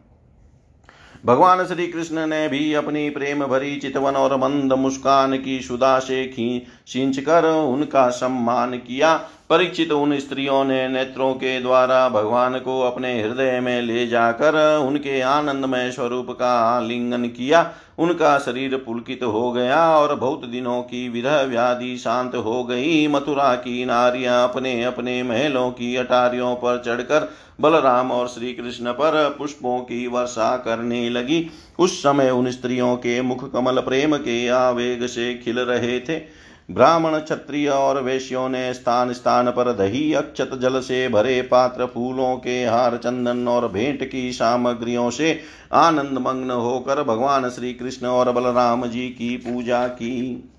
भगवान 1.25 1.65
श्री 1.65 1.87
कृष्ण 1.87 2.27
ने 2.27 2.47
भी 2.47 2.73
अपनी 2.73 3.09
प्रेम 3.09 3.45
भरी 3.45 3.75
चितवन 3.75 4.13
और 4.13 4.37
मंद 4.37 4.73
मुस्कान 4.73 5.37
की 5.37 5.59
सुधा 5.61 5.99
से 5.99 6.27
खींच 6.27 6.63
कर 6.87 7.45
उनका 7.45 8.09
सम्मान 8.09 8.73
किया। 8.77 9.13
परीक्षित 9.49 9.91
उन 9.91 10.17
स्त्रियों 10.19 10.63
ने 10.65 10.87
नेत्रों 10.87 11.33
के 11.33 11.59
द्वारा 11.59 12.09
भगवान 12.09 12.57
को 12.59 12.79
अपने 12.81 13.21
हृदय 13.21 13.59
में 13.59 13.81
ले 13.81 14.07
जाकर 14.07 14.77
उनके 14.77 15.21
आनंदमय 15.21 15.91
स्वरूप 15.91 16.27
का 16.29 16.51
आलिंगन 16.77 17.23
किया। 17.23 17.73
उनका 17.99 18.37
शरीर 18.37 18.75
पुलकित 18.75 19.23
हो 19.23 19.51
गया 19.51 19.97
और 19.97 20.15
बहुत 20.15 20.45
दिनों 20.45 20.81
की 20.81 21.09
विरह 21.09 21.41
व्याधि 21.41 21.97
शांत 21.97 22.35
हो 22.35 22.63
गई। 22.63 23.07
मथुरा 23.07 23.55
की 23.55 23.85
नारियाँ 23.85 24.43
अपने 24.43 24.83
अपने 24.83 25.23
महलों 25.23 25.71
की 25.71 25.95
अटारियों 25.95 26.55
पर 26.55 26.81
चढ़कर 26.85 27.29
बलराम 27.61 28.11
और 28.11 28.27
श्री 28.27 28.53
कृष्ण 28.53 28.91
पर 28.91 29.35
पुष्पों 29.37 29.79
की 29.79 30.07
वर्षा 30.07 30.57
करने 30.57 31.09
लगी। 31.09 31.47
उस 31.79 31.99
समय 31.99 32.29
उन 32.29 32.51
स्त्रियों 32.51 32.95
के 32.95 33.21
मुख 33.21 33.51
कमल 33.53 33.79
प्रेम 33.79 34.17
के 34.17 34.47
आवेग 34.47 35.05
से 35.05 35.33
खिल 35.35 35.59
रहे 35.59 35.99
थे। 35.99 36.34
ब्राह्मण 36.69 37.19
क्षत्रिय 37.19 37.69
और 37.69 38.01
वेश्यों 38.01 38.49
ने 38.49 38.73
स्थान 38.73 39.13
स्थान 39.13 39.51
पर 39.51 39.71
दही, 39.73 40.13
अक्षत 40.13 40.49
जल 40.61 40.79
से 40.79 41.07
भरे 41.09 41.41
पात्र 41.41 41.85
फूलों 41.85 42.35
के 42.37 42.65
हार 42.65 42.97
चंदन 42.97 43.47
और 43.47 43.67
भेंट 43.67 44.03
की 44.09 44.31
सामग्रियों 44.33 45.09
से 45.09 45.39
आनंद 45.73 46.17
मग्न 46.17 46.51
होकर 46.51 47.03
भगवान 47.03 47.49
श्री 47.49 47.73
कृष्ण 47.73 48.07
और 48.07 48.31
बलराम 48.31 48.85
जी 48.85 49.07
की 49.09 49.37
पूजा 49.37 49.87
की। 49.87 50.49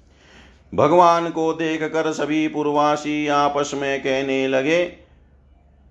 भगवान 0.74 1.28
को 1.30 1.52
देख 1.52 1.82
कर 1.82 2.12
सभी 2.12 2.48
पूर्वासी 2.48 3.26
आपस 3.28 3.70
में 3.74 4.00
कहने 4.00 4.48
लगे 4.48 5.05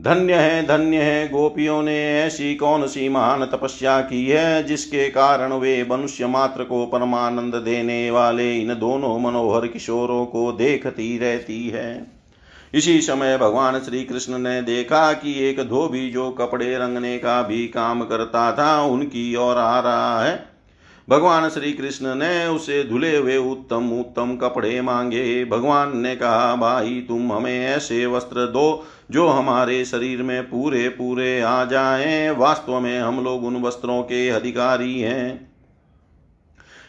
धन्य 0.01 0.33
है 0.33 0.63
धन्य 0.65 0.97
है, 0.97 1.27
गोपियों 1.29 1.83
ने 1.83 2.21
ऐसी 2.21 2.55
कौन 2.55 2.87
सी 2.87 3.09
महान 3.09 3.45
तपस्या 3.45 4.01
की 4.01 4.25
है 4.25 4.63
जिसके 4.63 5.09
कारण 5.09 5.53
वे 5.53 5.87
मनुष्य 5.91 6.27
मात्र 6.27 6.63
को 6.63 6.85
परमानंद 6.85 7.55
देने 7.55 8.11
वाले 8.11 8.57
इन 8.57 8.73
दोनों 8.79 9.19
मनोहर 9.19 9.67
किशोरों 9.67 10.25
को 10.25 10.51
देखती 10.51 11.17
रहती 11.17 11.69
है। 11.69 12.07
इसी 12.73 13.01
समय 13.01 13.37
भगवान 13.37 13.79
श्री 13.79 14.03
कृष्ण 14.03 14.37
ने 14.37 14.61
देखा 14.61 15.13
कि 15.13 15.49
एक 15.49 15.59
धोबी 15.69 16.09
जो 16.09 16.29
कपड़े 16.31 16.77
रंगने 16.77 17.17
का 17.17 17.41
भी 17.41 17.67
काम 17.67 18.01
करता 18.01 18.51
था, 18.51 18.81
उनकी 18.81 19.35
ओर 19.35 19.57
आ 19.57 19.79
रहा 19.79 20.23
है। 20.23 20.54
भगवान 21.09 21.49
श्री 21.49 21.71
कृष्ण 21.73 22.15
ने 22.15 22.47
उसे 22.47 22.83
धुले 22.83 23.17
हुए 23.17 23.37
उत्तम 23.37 23.89
उत्तम 23.89 24.35
कपड़े 24.35 24.81
मांगे। 24.81 25.45
भगवान 25.45 25.97
ने 25.97 26.15
कहा, 26.15 26.55
भाई, 26.55 27.05
तुम 27.07 27.33
हमें 27.33 27.65
ऐसे 27.67 28.05
वस्त्र 28.05 28.45
दो 28.45 28.85
जो 29.11 29.27
हमारे 29.27 29.85
शरीर 29.85 30.23
में 30.23 30.43
पूरे 30.43 30.89
पूरे 30.89 31.41
आ 31.41 31.65
जाएँ। 31.65 32.29
वास्तव 32.31 32.79
में 32.79 32.99
हम 32.99 33.23
लोग 33.23 33.43
उन 33.43 33.61
वस्त्रों 33.61 34.01
के 34.03 34.29
अधिकारी 34.29 34.99
हैं। 34.99 35.51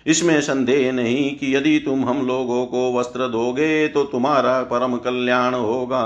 इसमें 0.07 0.41
संदेह 0.41 0.93
नहीं 0.93 1.37
कि 1.37 1.57
यदि 1.57 1.79
तुम 1.79 2.05
हम 2.05 2.27
लोगों 2.27 2.67
को 2.67 2.99
वस्त्र 2.99 3.29
दोगे 3.29 3.89
तो 3.89 4.05
तुम्हारा 4.05 4.63
परम 4.63 4.97
कल्याण 4.97 5.55
होगा। 5.55 6.03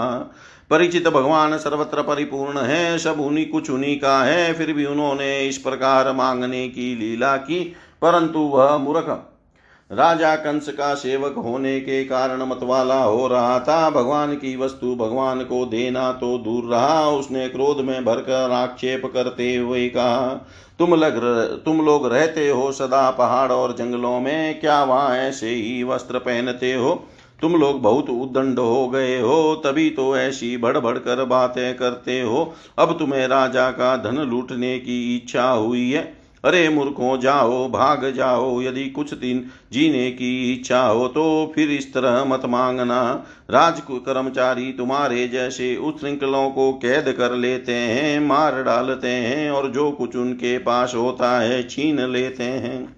परिचित 0.70 1.08
भगवान 1.08 1.56
सर्वत्र 1.58 2.02
परिपूर्ण 2.02 2.58
है, 2.58 2.98
सब 2.98 3.20
उन्हीं 3.20 3.46
कुछ 3.46 3.70
उन्हीं 3.70 3.98
का 4.00 4.22
है। 4.22 4.52
फिर 4.54 4.72
भी 4.72 4.84
उन्होंने 4.84 5.48
इस 5.48 5.58
प्रकार 5.58 6.12
मांगने 6.12 6.68
की 6.68 6.94
लीला 6.96 7.36
की। 7.36 7.76
परंतु 8.02 8.38
वह 8.38 8.76
मूर्ख। 8.78 9.08
राजा 9.90 10.34
कंस 10.36 10.68
का 10.68 10.92
सेवक 10.94 11.34
होने 11.36 11.78
के 11.80 12.04
कारण 12.04 12.42
मतवाला 12.42 13.02
हो 13.02 13.26
रहा 13.26 13.58
था। 13.60 13.88
भगवान 13.90 14.34
की 14.34 14.54
वस्तु 14.56 14.94
भगवान 14.96 15.40
को 15.40 15.64
देना 15.66 16.10
तो 16.12 16.36
दूर 16.38 16.70
रहा। 16.70 17.08
उसने 17.08 17.48
क्रोध 17.48 17.80
में 17.80 18.04
भरकर 18.04 18.50
आक्षेप 18.50 19.06
करते 19.06 19.54
हुए 19.56 19.88
कहा, 19.88 20.28
तुम 20.78 20.94
लग 20.94 21.18
तुम 21.64 21.80
लोग 21.80 22.06
रहते 22.12 22.48
हो 22.48 22.70
सदा 22.72 23.10
पहाड़ 23.10 23.50
और 23.52 23.74
जंगलों 23.76 24.20
में। 24.20 24.60
क्या 24.60 24.82
वहाँ 24.84 25.16
ऐसे 25.16 25.48
ही 25.48 25.82
वस्त्र 25.82 26.18
पहनते 26.18 26.72
हो? 26.74 26.94
तुम 27.40 27.52
लोग 27.52 27.80
बहुत 27.82 28.10
उदंड 28.10 28.58
हो 28.58 28.88
गए 28.88 29.20
हो। 29.20 29.54
तभी 29.64 29.90
तो 29.90 30.16
ऐसी 30.16 30.56
बढ़ 30.56 30.78
कर 30.78 31.24
बातें 31.24 31.76
करते 31.76 32.20
हो। 32.20 32.52
अब 32.78 32.96
तुम्हें 32.98 33.26
राजा 33.28 33.70
का 33.70 33.96
धन 33.96 34.18
लूटने 34.20 34.78
की 34.78 35.16
इच्छा 35.16 35.50
हुई 35.50 35.90
है। 35.90 36.19
अरे 36.44 36.68
मूर्खों, 36.68 37.18
जाओ, 37.20 37.68
भाग 37.68 38.04
जाओ, 38.10 38.60
यदि 38.62 38.88
कुछ 38.88 39.14
दिन 39.14 39.44
जीने 39.72 40.10
की 40.10 40.52
इच्छा 40.52 40.82
हो 40.82 41.08
तो 41.08 41.52
फिर 41.54 41.70
इस 41.70 41.92
तरह 41.94 42.24
मत 42.24 42.44
मांगना। 42.44 43.02
राज 43.50 43.80
कर्मचारी 43.80 44.72
तुम्हारे 44.72 45.26
जैसे 45.28 45.76
उस 45.76 46.00
श्रृंखलों 46.00 46.50
को 46.50 46.72
कैद 46.72 47.12
कर 47.12 47.32
लेते 47.32 47.72
हैं, 47.72 48.20
मार 48.20 48.62
डालते 48.62 49.08
हैं 49.08 49.50
और 49.50 49.70
जो 49.70 49.90
कुछ 49.90 50.16
उनके 50.16 50.58
पास 50.58 50.94
होता 50.94 51.38
है 51.40 51.62
छीन 51.68 52.00
लेते 52.08 52.44
हैं। 52.44 52.96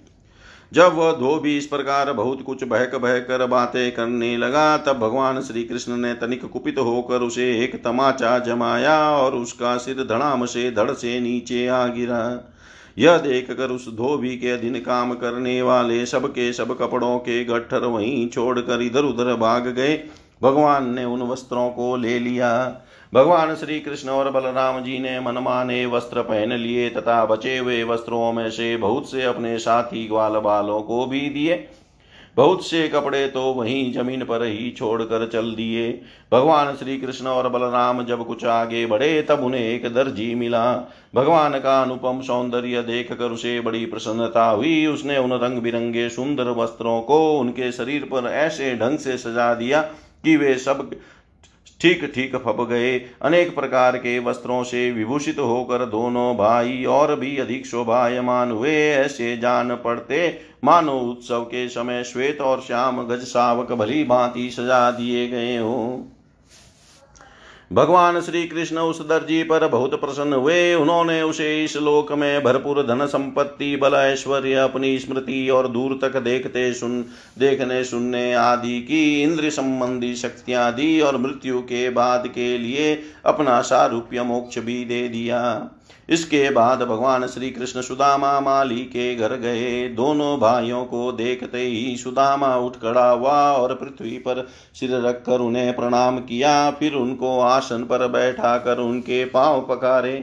जब 0.72 0.94
वह 0.94 1.12
धोबी 1.12 1.56
इस 1.58 1.66
प्रकार 1.66 2.12
बहुत 2.12 2.42
कुछ 2.42 2.64
बहक 2.64 2.94
बहक 2.94 3.26
कर 3.28 3.46
बातें 3.46 3.92
करने 3.92 4.36
लगा, 4.36 4.76
तब 4.76 4.98
भगवान 4.98 5.40
श्री 5.40 5.64
कृष्ण 5.64 5.96
ने 5.96 6.14
तनिक 6.14 6.44
कुपित 6.44 6.78
होकर 6.78 7.22
उसे 7.22 7.50
एक 7.64 7.74
तमाचा 7.84 8.38
जमाया 8.38 9.10
और 9.10 9.34
उसका 9.34 9.76
सिर 9.76 10.04
धड़ाम 10.04 10.44
से 10.44 10.70
धड़ 10.70 10.90
से 10.92 11.20
नीचे 11.20 11.66
आ 11.66 11.86
गिरा। 11.86 12.51
यह 12.98 13.16
देख 13.18 13.50
कर 13.50 13.70
उस 13.70 13.88
धोबी 13.96 14.36
के 14.38 14.50
अधीन 14.50 14.78
काम 14.80 15.14
करने 15.14 15.60
वाले 15.62 16.06
सबके 16.06 16.52
सब 16.52 16.78
कपड़ों 16.78 17.18
के 17.18 17.44
गट्ठर 17.44 17.84
वहीं 17.84 18.28
छोड़कर 18.28 18.82
इधर 18.82 19.04
उधर 19.04 19.34
भाग 19.34 19.66
गए। 19.66 19.96
भगवान 20.42 20.94
ने 20.94 21.04
उन 21.04 21.22
वस्त्रों 21.22 21.68
को 21.70 21.96
ले 21.96 22.18
लिया। 22.18 22.50
भगवान 23.14 23.54
श्री 23.54 23.80
कृष्ण 23.80 24.08
और 24.08 24.30
बलराम 24.30 24.80
जी 24.82 24.98
ने 24.98 25.20
मनमाने 25.20 25.86
वस्त्र 25.86 26.22
पहन 26.22 26.52
लिए 26.52 26.88
तथा 26.90 27.24
बचे 27.24 27.58
हुए 27.58 27.82
वस्त्रों 27.82 28.32
में 28.32 28.50
से 28.50 28.76
बहुत 28.76 29.10
से 29.10 29.22
अपने 29.22 29.58
साथी 29.58 30.06
ग्वाल 30.08 30.32
बालों 30.32 30.80
को 30.82 31.06
भी 31.06 31.20
दिए। 31.20 31.68
बहुत 32.36 32.64
से 32.66 32.88
कपड़े 32.88 33.26
तो 33.28 33.40
वहीं 33.52 33.92
ज़मीन 33.92 34.24
पर 34.24 34.42
ही 34.42 34.70
छोड़कर 34.70 35.26
चल 35.28 35.50
दिए। 35.54 35.90
भगवान 36.32 36.74
श्री 36.76 36.96
कृष्ण 36.98 37.26
और 37.26 37.48
बलराम 37.48 38.04
जब 38.04 38.26
कुछ 38.26 38.44
आगे 38.44 38.84
बढ़े, 38.86 39.22
तब 39.22 39.40
उन्हें 39.40 39.60
एक 39.60 39.86
दर्जी 39.94 40.34
मिला। 40.34 40.64
भगवान 41.14 41.58
का 41.58 41.80
अनुपम 41.82 42.20
सौंदर्य 42.20 42.82
देख 42.82 43.12
कर 43.12 43.30
उसे 43.30 43.60
बड़ी 43.60 43.84
प्रसन्नता 43.86 44.48
हुई। 44.50 44.86
उसने 44.86 45.18
उन 45.18 45.32
रंग 45.32 45.58
बिरंगे 45.58 46.08
सुंदर 46.08 46.50
वस्त्रों 46.54 47.00
को 47.02 47.38
उनके 47.38 47.72
शरीर 47.72 48.04
पर 48.04 48.28
ऐसे 48.28 48.74
ढंग 48.76 48.98
से 48.98 49.16
सजा 49.18 49.54
दिया 49.54 49.82
कि 50.24 50.36
वे 50.36 50.54
सब 50.54 50.90
ठीक 51.82 52.04
ठीक 52.14 52.36
फप 52.36 52.60
गए। 52.70 52.98
अनेक 53.22 53.54
प्रकार 53.54 53.96
के 53.96 54.18
वस्त्रों 54.18 54.62
से 54.62 54.90
विभूषित 54.92 55.38
होकर 55.38 55.84
दोनों 55.86 56.36
भाई 56.36 56.84
और 56.84 57.14
भी 57.16 57.36
अधिक 57.38 57.66
शोभायमान 57.66 58.50
हुए, 58.50 58.76
ऐसे 58.90 59.36
जान 59.36 59.74
पड़ते। 59.74 60.38
मानो 60.64 60.98
उत्सव 61.00 61.42
के 61.42 61.68
समय 61.68 62.04
श्वेत 62.04 62.40
और 62.40 62.60
श्याम 62.60 63.02
गज 63.02 63.22
सावक 63.24 63.72
भली 63.72 64.04
भांति 64.04 64.50
सजा 64.50 64.90
दिए 64.90 65.28
गए 65.28 65.56
हों। 65.56 65.98
भगवान 67.72 68.20
श्री 68.20 68.46
कृष्ण 68.46 68.78
उस 68.78 69.00
दर्जी 69.08 69.42
पर 69.42 69.66
बहुत 69.68 70.00
प्रसन्न 70.00 70.32
हुए। 70.32 70.74
उन्होंने 70.74 71.22
उसे 71.22 71.64
इस 71.64 71.76
लोक 71.76 72.12
में 72.12 72.42
भरपूर 72.44 72.82
धन 72.82 73.06
संपत्ति 73.06 73.76
बल 73.76 73.94
ऐश्वर्य 73.94 74.54
अपनी 74.54 74.98
स्मृति 74.98 75.48
और 75.48 75.68
दूर 75.68 75.98
तक 76.02 76.16
देखते 76.16 76.72
सुन, 76.72 77.04
देखने, 77.38 77.84
सुनने 77.84 78.34
आदि 78.34 78.80
की 78.80 79.22
इंद्र 79.22 79.50
संबंधी 79.50 80.14
शक्तियाँ 80.14 80.72
दी 80.74 81.00
और 81.00 81.16
मृत्यु 81.16 81.60
के 81.60 81.90
बाद 81.90 82.26
के 82.26 82.58
लिए 82.58 83.02
अपना 83.24 83.60
सारूप्य 83.60 84.22
मोक्ष 84.22 84.58
भी 84.58 84.84
दे 84.84 85.08
दिया। 85.08 85.70
इसके 86.08 86.50
बाद 86.50 86.82
भगवान 86.82 87.26
श्री 87.26 87.50
कृष्ण 87.50 87.80
सुदामा 87.80 88.38
माली 88.40 88.82
के 88.86 89.14
घर 89.14 89.34
गए। 89.36 89.88
दोनों 89.88 90.38
भाइयों 90.40 90.84
को 90.84 91.10
देखते 91.12 91.58
ही 91.58 91.96
सुदामा 91.96 92.54
उठ 92.56 92.76
खड़ा 92.76 93.08
हुआ 93.10 93.40
और 93.52 93.74
पृथ्वी 93.74 94.16
पर 94.18 94.46
सिर 94.74 95.00
रखकर 95.00 95.40
उन्हें 95.40 95.74
प्रणाम 95.76 96.18
किया। 96.18 96.70
फिर 96.70 96.94
उनको 96.94 97.38
आसन 97.40 97.84
पर 97.84 98.06
बैठा 98.08 98.56
कर 98.58 98.78
उनके 98.78 99.24
पाँव 99.24 99.60
पकारे, 99.60 100.14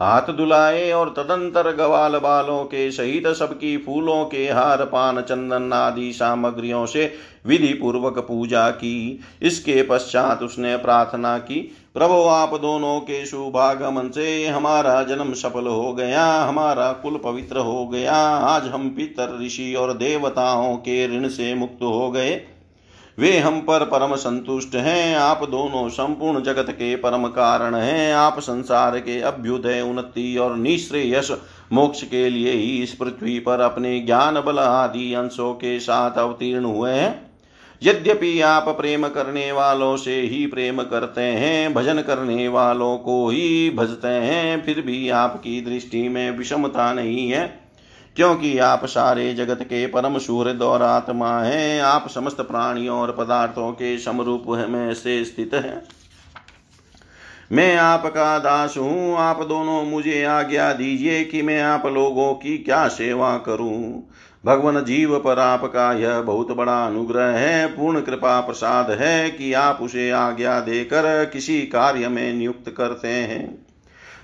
हाथ 0.00 0.32
दुलाए 0.32 0.90
और 0.92 1.08
तदंतर 1.08 1.70
गवाल 1.76 2.18
बालों 2.18 2.64
के 2.64 2.90
सहित 2.90 3.26
सबकी 3.28 3.76
फूलों 3.76 4.24
के 4.24 4.44
हार, 4.48 4.84
पान, 4.84 5.20
चंदन 5.20 5.72
आदि 5.72 6.12
सामग्रियों 6.12 6.84
से 6.86 7.12
विधि 7.46 7.72
पूर्वक 7.72 8.18
पूजा 8.18 8.68
की। 8.70 9.20
इसके 9.42 9.82
पश्चात 9.82 10.42
उसने 10.42 10.76
प्रार्थना 10.76 11.36
की। 11.38 11.60
प्रभु, 11.96 12.14
आप 12.14 12.54
दोनों 12.54 13.00
के 13.00 13.26
शुभागमन 13.26 14.10
से 14.10 14.46
हमारा 14.46 15.02
जन्म 15.02 15.32
सफल 15.32 15.66
हो 15.66 15.92
गया, 15.92 16.42
हमारा 16.42 16.92
कुल 16.92 17.20
पवित्र 17.24 17.58
हो 17.58 17.86
गया। 17.86 18.14
आज 18.36 18.66
हम 18.66 18.88
पितर, 18.88 19.38
ऋषि 19.42 19.74
और 19.74 19.92
देवताओं 19.92 20.76
के 20.76 21.18
ऋण 21.18 21.28
से 21.28 21.54
मुक्त 21.54 21.82
हो 21.82 22.10
गए। 22.10 22.40
वे 23.18 23.38
हम 23.38 23.60
पर 23.60 23.84
परम 23.84 24.14
संतुष्ट 24.14 24.74
हैं, 24.74 25.16
आप 25.16 25.44
दोनों 25.50 25.88
संपूर्ण 25.88 26.42
जगत 26.42 26.66
के 26.70 26.96
परम 26.96 27.26
कारण 27.26 27.74
हैं। 27.74 28.14
आप 28.14 28.40
संसार 28.40 28.98
के 28.98 29.20
अभ्युदय, 29.20 29.80
उन्नति 29.80 30.36
और 30.36 30.56
निश्रेयस 30.56 31.32
मोक्ष 31.72 32.02
के 32.02 32.30
लिए 32.30 32.52
ही 32.52 32.82
इस 32.82 32.94
पृथ्वी 32.94 33.38
पर 33.38 33.60
अपने 33.60 34.00
ज्ञान 34.00 34.34
बल 34.34 34.58
आदि 34.58 35.14
अंशों 35.14 35.54
के 35.54 35.80
साथ 35.80 36.18
अवतीर्ण 36.18 36.64
हुए 36.64 36.92
हैं। 36.92 37.25
यद्यपि 37.82 38.40
आप 38.40 38.68
प्रेम 38.68 39.08
करने 39.08 39.52
वालों 39.52 39.96
से 39.96 40.20
ही 40.20 40.46
प्रेम 40.46 40.82
करते 40.82 41.20
हैं, 41.20 41.74
भजन 41.74 42.00
करने 42.00 42.48
वालों 42.48 42.98
को 42.98 43.28
ही 43.28 43.70
भजते 43.70 44.08
हैं, 44.08 44.64
फिर 44.64 44.80
भी 44.80 45.08
आपकी 45.08 45.60
दृष्टि 45.60 46.08
में 46.08 46.30
विषमता 46.30 46.92
नहीं 46.92 47.30
है। 47.30 47.60
क्योंकि 48.16 48.58
आप 48.58 48.84
सारे 48.84 49.34
जगत 49.34 49.62
के 49.62 49.86
परम 49.86 50.18
सूर्य 50.18 50.64
और 50.64 50.82
आत्मा 50.82 51.40
हैं, 51.42 51.80
आप 51.80 52.08
समस्त 52.08 52.40
प्राणियों 52.40 52.98
और 52.98 53.12
पदार्थों 53.12 53.72
के 53.72 53.98
समरूप 53.98 54.44
में 54.48 54.94
से 54.94 55.24
स्थित 55.24 55.54
हैं। 55.54 55.82
मैं 57.52 57.76
आपका 57.76 58.38
दास 58.38 58.74
हूँ, 58.78 59.16
आप 59.16 59.42
दोनों 59.42 59.84
मुझे 59.84 60.24
आज्ञा 60.24 60.72
दीजिए 60.72 61.24
कि 61.24 61.42
मैं 61.42 61.62
आप 61.62 61.86
लोगों 61.86 62.34
की 62.34 62.58
क्या 62.58 62.88
सेवा 62.88 63.36
करूँ। 63.36 64.08
भगवान 64.46 64.84
जीव 64.84 65.18
पर 65.18 65.38
आपका 65.38 65.92
यह 65.92 66.20
बहुत 66.20 66.52
बड़ा 66.52 66.86
अनुग्रह 66.86 67.24
है, 67.24 67.66
पूर्ण 67.66 68.00
कृपा 68.00 68.40
प्रसाद 68.40 68.90
है 68.90 69.30
कि 69.30 69.52
आप 69.52 69.78
उसे 69.82 70.10
आज्ञा 70.10 70.60
देकर 70.60 71.30
किसी 71.32 71.60
कार्य 71.60 72.08
में 72.08 72.32
नियुक्त 72.34 72.74
करते 72.76 73.08
हैं। 73.08 73.66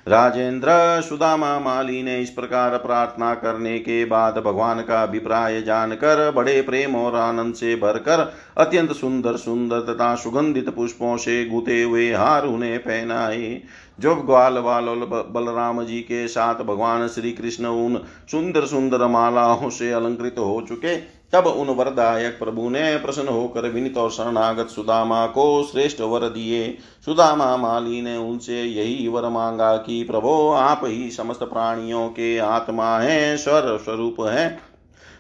राजेंद्र 0.09 0.69
सुदामा 1.09 1.59
माली 1.59 2.03
ने 2.03 2.21
इस 2.21 2.31
प्रकार 2.31 2.71
प्रार्थना 2.71 3.35
करने 3.35 3.79
के 3.79 4.05
बाद 4.05 4.39
भगवान 4.39 4.81
का 4.81 5.03
अभिप्राय 5.03 5.63
जानकर, 5.63 6.31
बड़े 6.31 6.63
प्रेम 6.63 6.97
और 6.97 7.17
आनंद 7.17 7.55
से 7.55 7.77
भरकर, 7.77 8.33
अत्यंत 8.59 8.93
सुंदर 8.93 9.37
सुंदर 9.37 9.81
तथा 9.81 10.15
सुगंधित 10.15 10.69
पुष्पों 10.69 11.17
से 11.17 11.45
गुते 11.45 11.83
हुए 11.83 12.13
हार 12.13 12.47
उन्हें 12.47 12.79
पहनाए। 12.79 13.63
जब 14.01 14.27
ग्वाल 14.27 14.59
वालोल 14.59 14.99
बलराम 15.31 15.85
जी 15.85 16.01
के 16.01 16.29
साथ 16.29 16.55
भगवान 16.55 17.09
श्री 17.09 17.33
कृष्ण 17.33 17.67
उन 17.67 17.97
सुंदर 18.31 18.67
सुंदर 18.67 19.07
मालाओं 19.07 19.71
से 19.71 19.93
अलंकृत 19.93 20.35
हो 20.39 20.65
चुके, 20.69 20.97
तब 21.33 21.47
उन 21.47 21.67
वरदायक 21.67 22.39
प्रभु 22.39 22.69
ने 22.69 22.97
प्रसन्न 22.97 23.29
होकर 23.29 23.69
विनित 23.69 23.97
और 23.97 24.11
शरणागत 24.11 24.69
सुदामा 24.69 25.27
को 25.27 25.63
श्रेष्ठ 25.73 26.01
वर 26.01 26.21
दिए। 26.21 26.79
सुदामा 27.05 27.57
माली 27.57 28.03
ने 28.03 28.17
उनसे 28.17 28.63
यही 28.63 29.09
वर 29.09 29.29
मांगा 29.29 29.77
कि, 29.77 30.05
प्रभो, 30.05 30.53
आप 30.53 30.81
ही 30.85 31.11
समस्त 31.11 31.41
प्राणियों 31.41 32.09
के 32.09 32.39
आत्मा 32.39 32.99
हैं, 32.99 33.37
स्वर 33.37 33.79
स्वरूप 33.85 34.17
है 34.21 34.72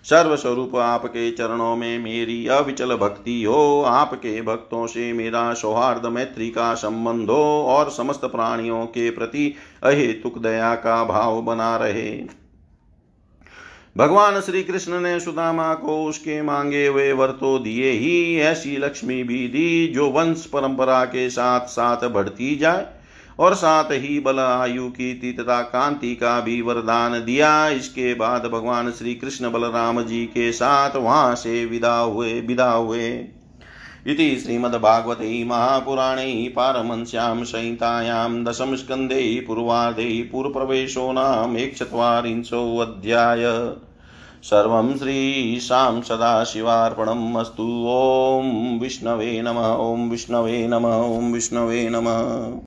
सर्वस्वरूप 0.04 0.76
आपके 0.76 1.30
चरणों 1.30 1.76
में 1.76 1.98
मेरी 1.98 2.46
अविचल 2.46 2.94
भक्ति 2.96 3.42
हो। 3.42 3.82
आपके 3.82 4.40
भक्तों 4.42 4.86
से 4.86 5.12
मेरा 5.12 5.54
सौहार्द, 5.54 6.06
मैत्री 6.06 6.50
का 6.50 6.74
संबंध 6.74 7.30
हो 7.30 7.64
और 7.68 7.90
समस्त 7.90 8.24
प्राणियों 8.24 8.86
के 8.86 9.10
प्रति 9.10 9.54
अहेतुक 9.82 10.38
दया 10.38 10.74
का 10.74 11.04
भाव 11.04 11.40
बना 11.42 11.76
रहे। 11.76 12.10
भगवान 13.96 14.40
श्री 14.40 14.62
कृष्ण 14.62 15.00
ने 15.00 15.20
सुदामा 15.20 15.74
को 15.74 16.04
उसके 16.04 16.42
मांगे 16.42 16.86
हुए 16.86 17.12
वर 17.12 17.30
तो 17.30 17.58
दिए 17.58 17.90
ही। 17.90 18.36
ऐसी 18.36 18.76
लक्ष्मी 18.76 19.22
भी 19.24 19.46
दी 19.48 19.86
जो 19.86 20.08
वंश 20.10 20.44
परंपरा 20.46 21.04
के 21.04 21.30
साथ 21.30 21.66
साथ 21.66 22.08
बढ़ती 22.08 22.56
जाए। 22.56 23.01
और 23.42 23.54
साथ 23.54 23.90
ही 23.92 24.18
बल 24.20 24.38
आयु 24.38 24.88
की 24.90 25.32
तथा 25.32 25.60
कांति 25.68 26.14
का 26.14 26.40
भी 26.40 26.60
वरदान 26.62 27.12
दिया। 27.24 27.68
इसके 27.68 28.14
बाद 28.14 28.46
भगवान 28.46 28.90
श्री 28.90 29.14
कृष्ण 29.14 29.50
बलराम 29.50 30.02
जी 30.02 30.24
के 30.26 30.52
साथ 30.52 30.96
वहाँ 30.96 31.34
से 31.34 31.64
विदा 31.64 31.96
हुए 31.98 32.40
विदा 32.40 32.70
हुए। 32.72 33.08
इति 34.06 34.36
श्रीमद्भागवते 34.36 35.44
महापुराणे 35.44 36.52
पारमंस्यां 36.56 37.44
संहितायां 37.44 38.44
दशमस्कन्धे 38.44 39.44
पूर्वार्धे 39.46 40.22
पूर्वप्रवेशो 40.22 41.12
नाम 41.12 41.56
एकचत्वारिंशोऽध्याय 41.56 43.44
सर्वं 44.44 44.96
श्रीशां 44.98 46.00
सदाशिवार्पणम् 46.00 47.36
अस्तु। 47.36 47.66
ॐ 47.88 48.78
विष्णवे 48.80 49.40
नमः 49.42 49.68
ॐ 49.76 50.08
विष्णवे 50.10 50.66
नमः 50.68 50.96
ॐ 51.08 51.32
विष्णवे 51.32 51.88
नमः। 51.88 52.60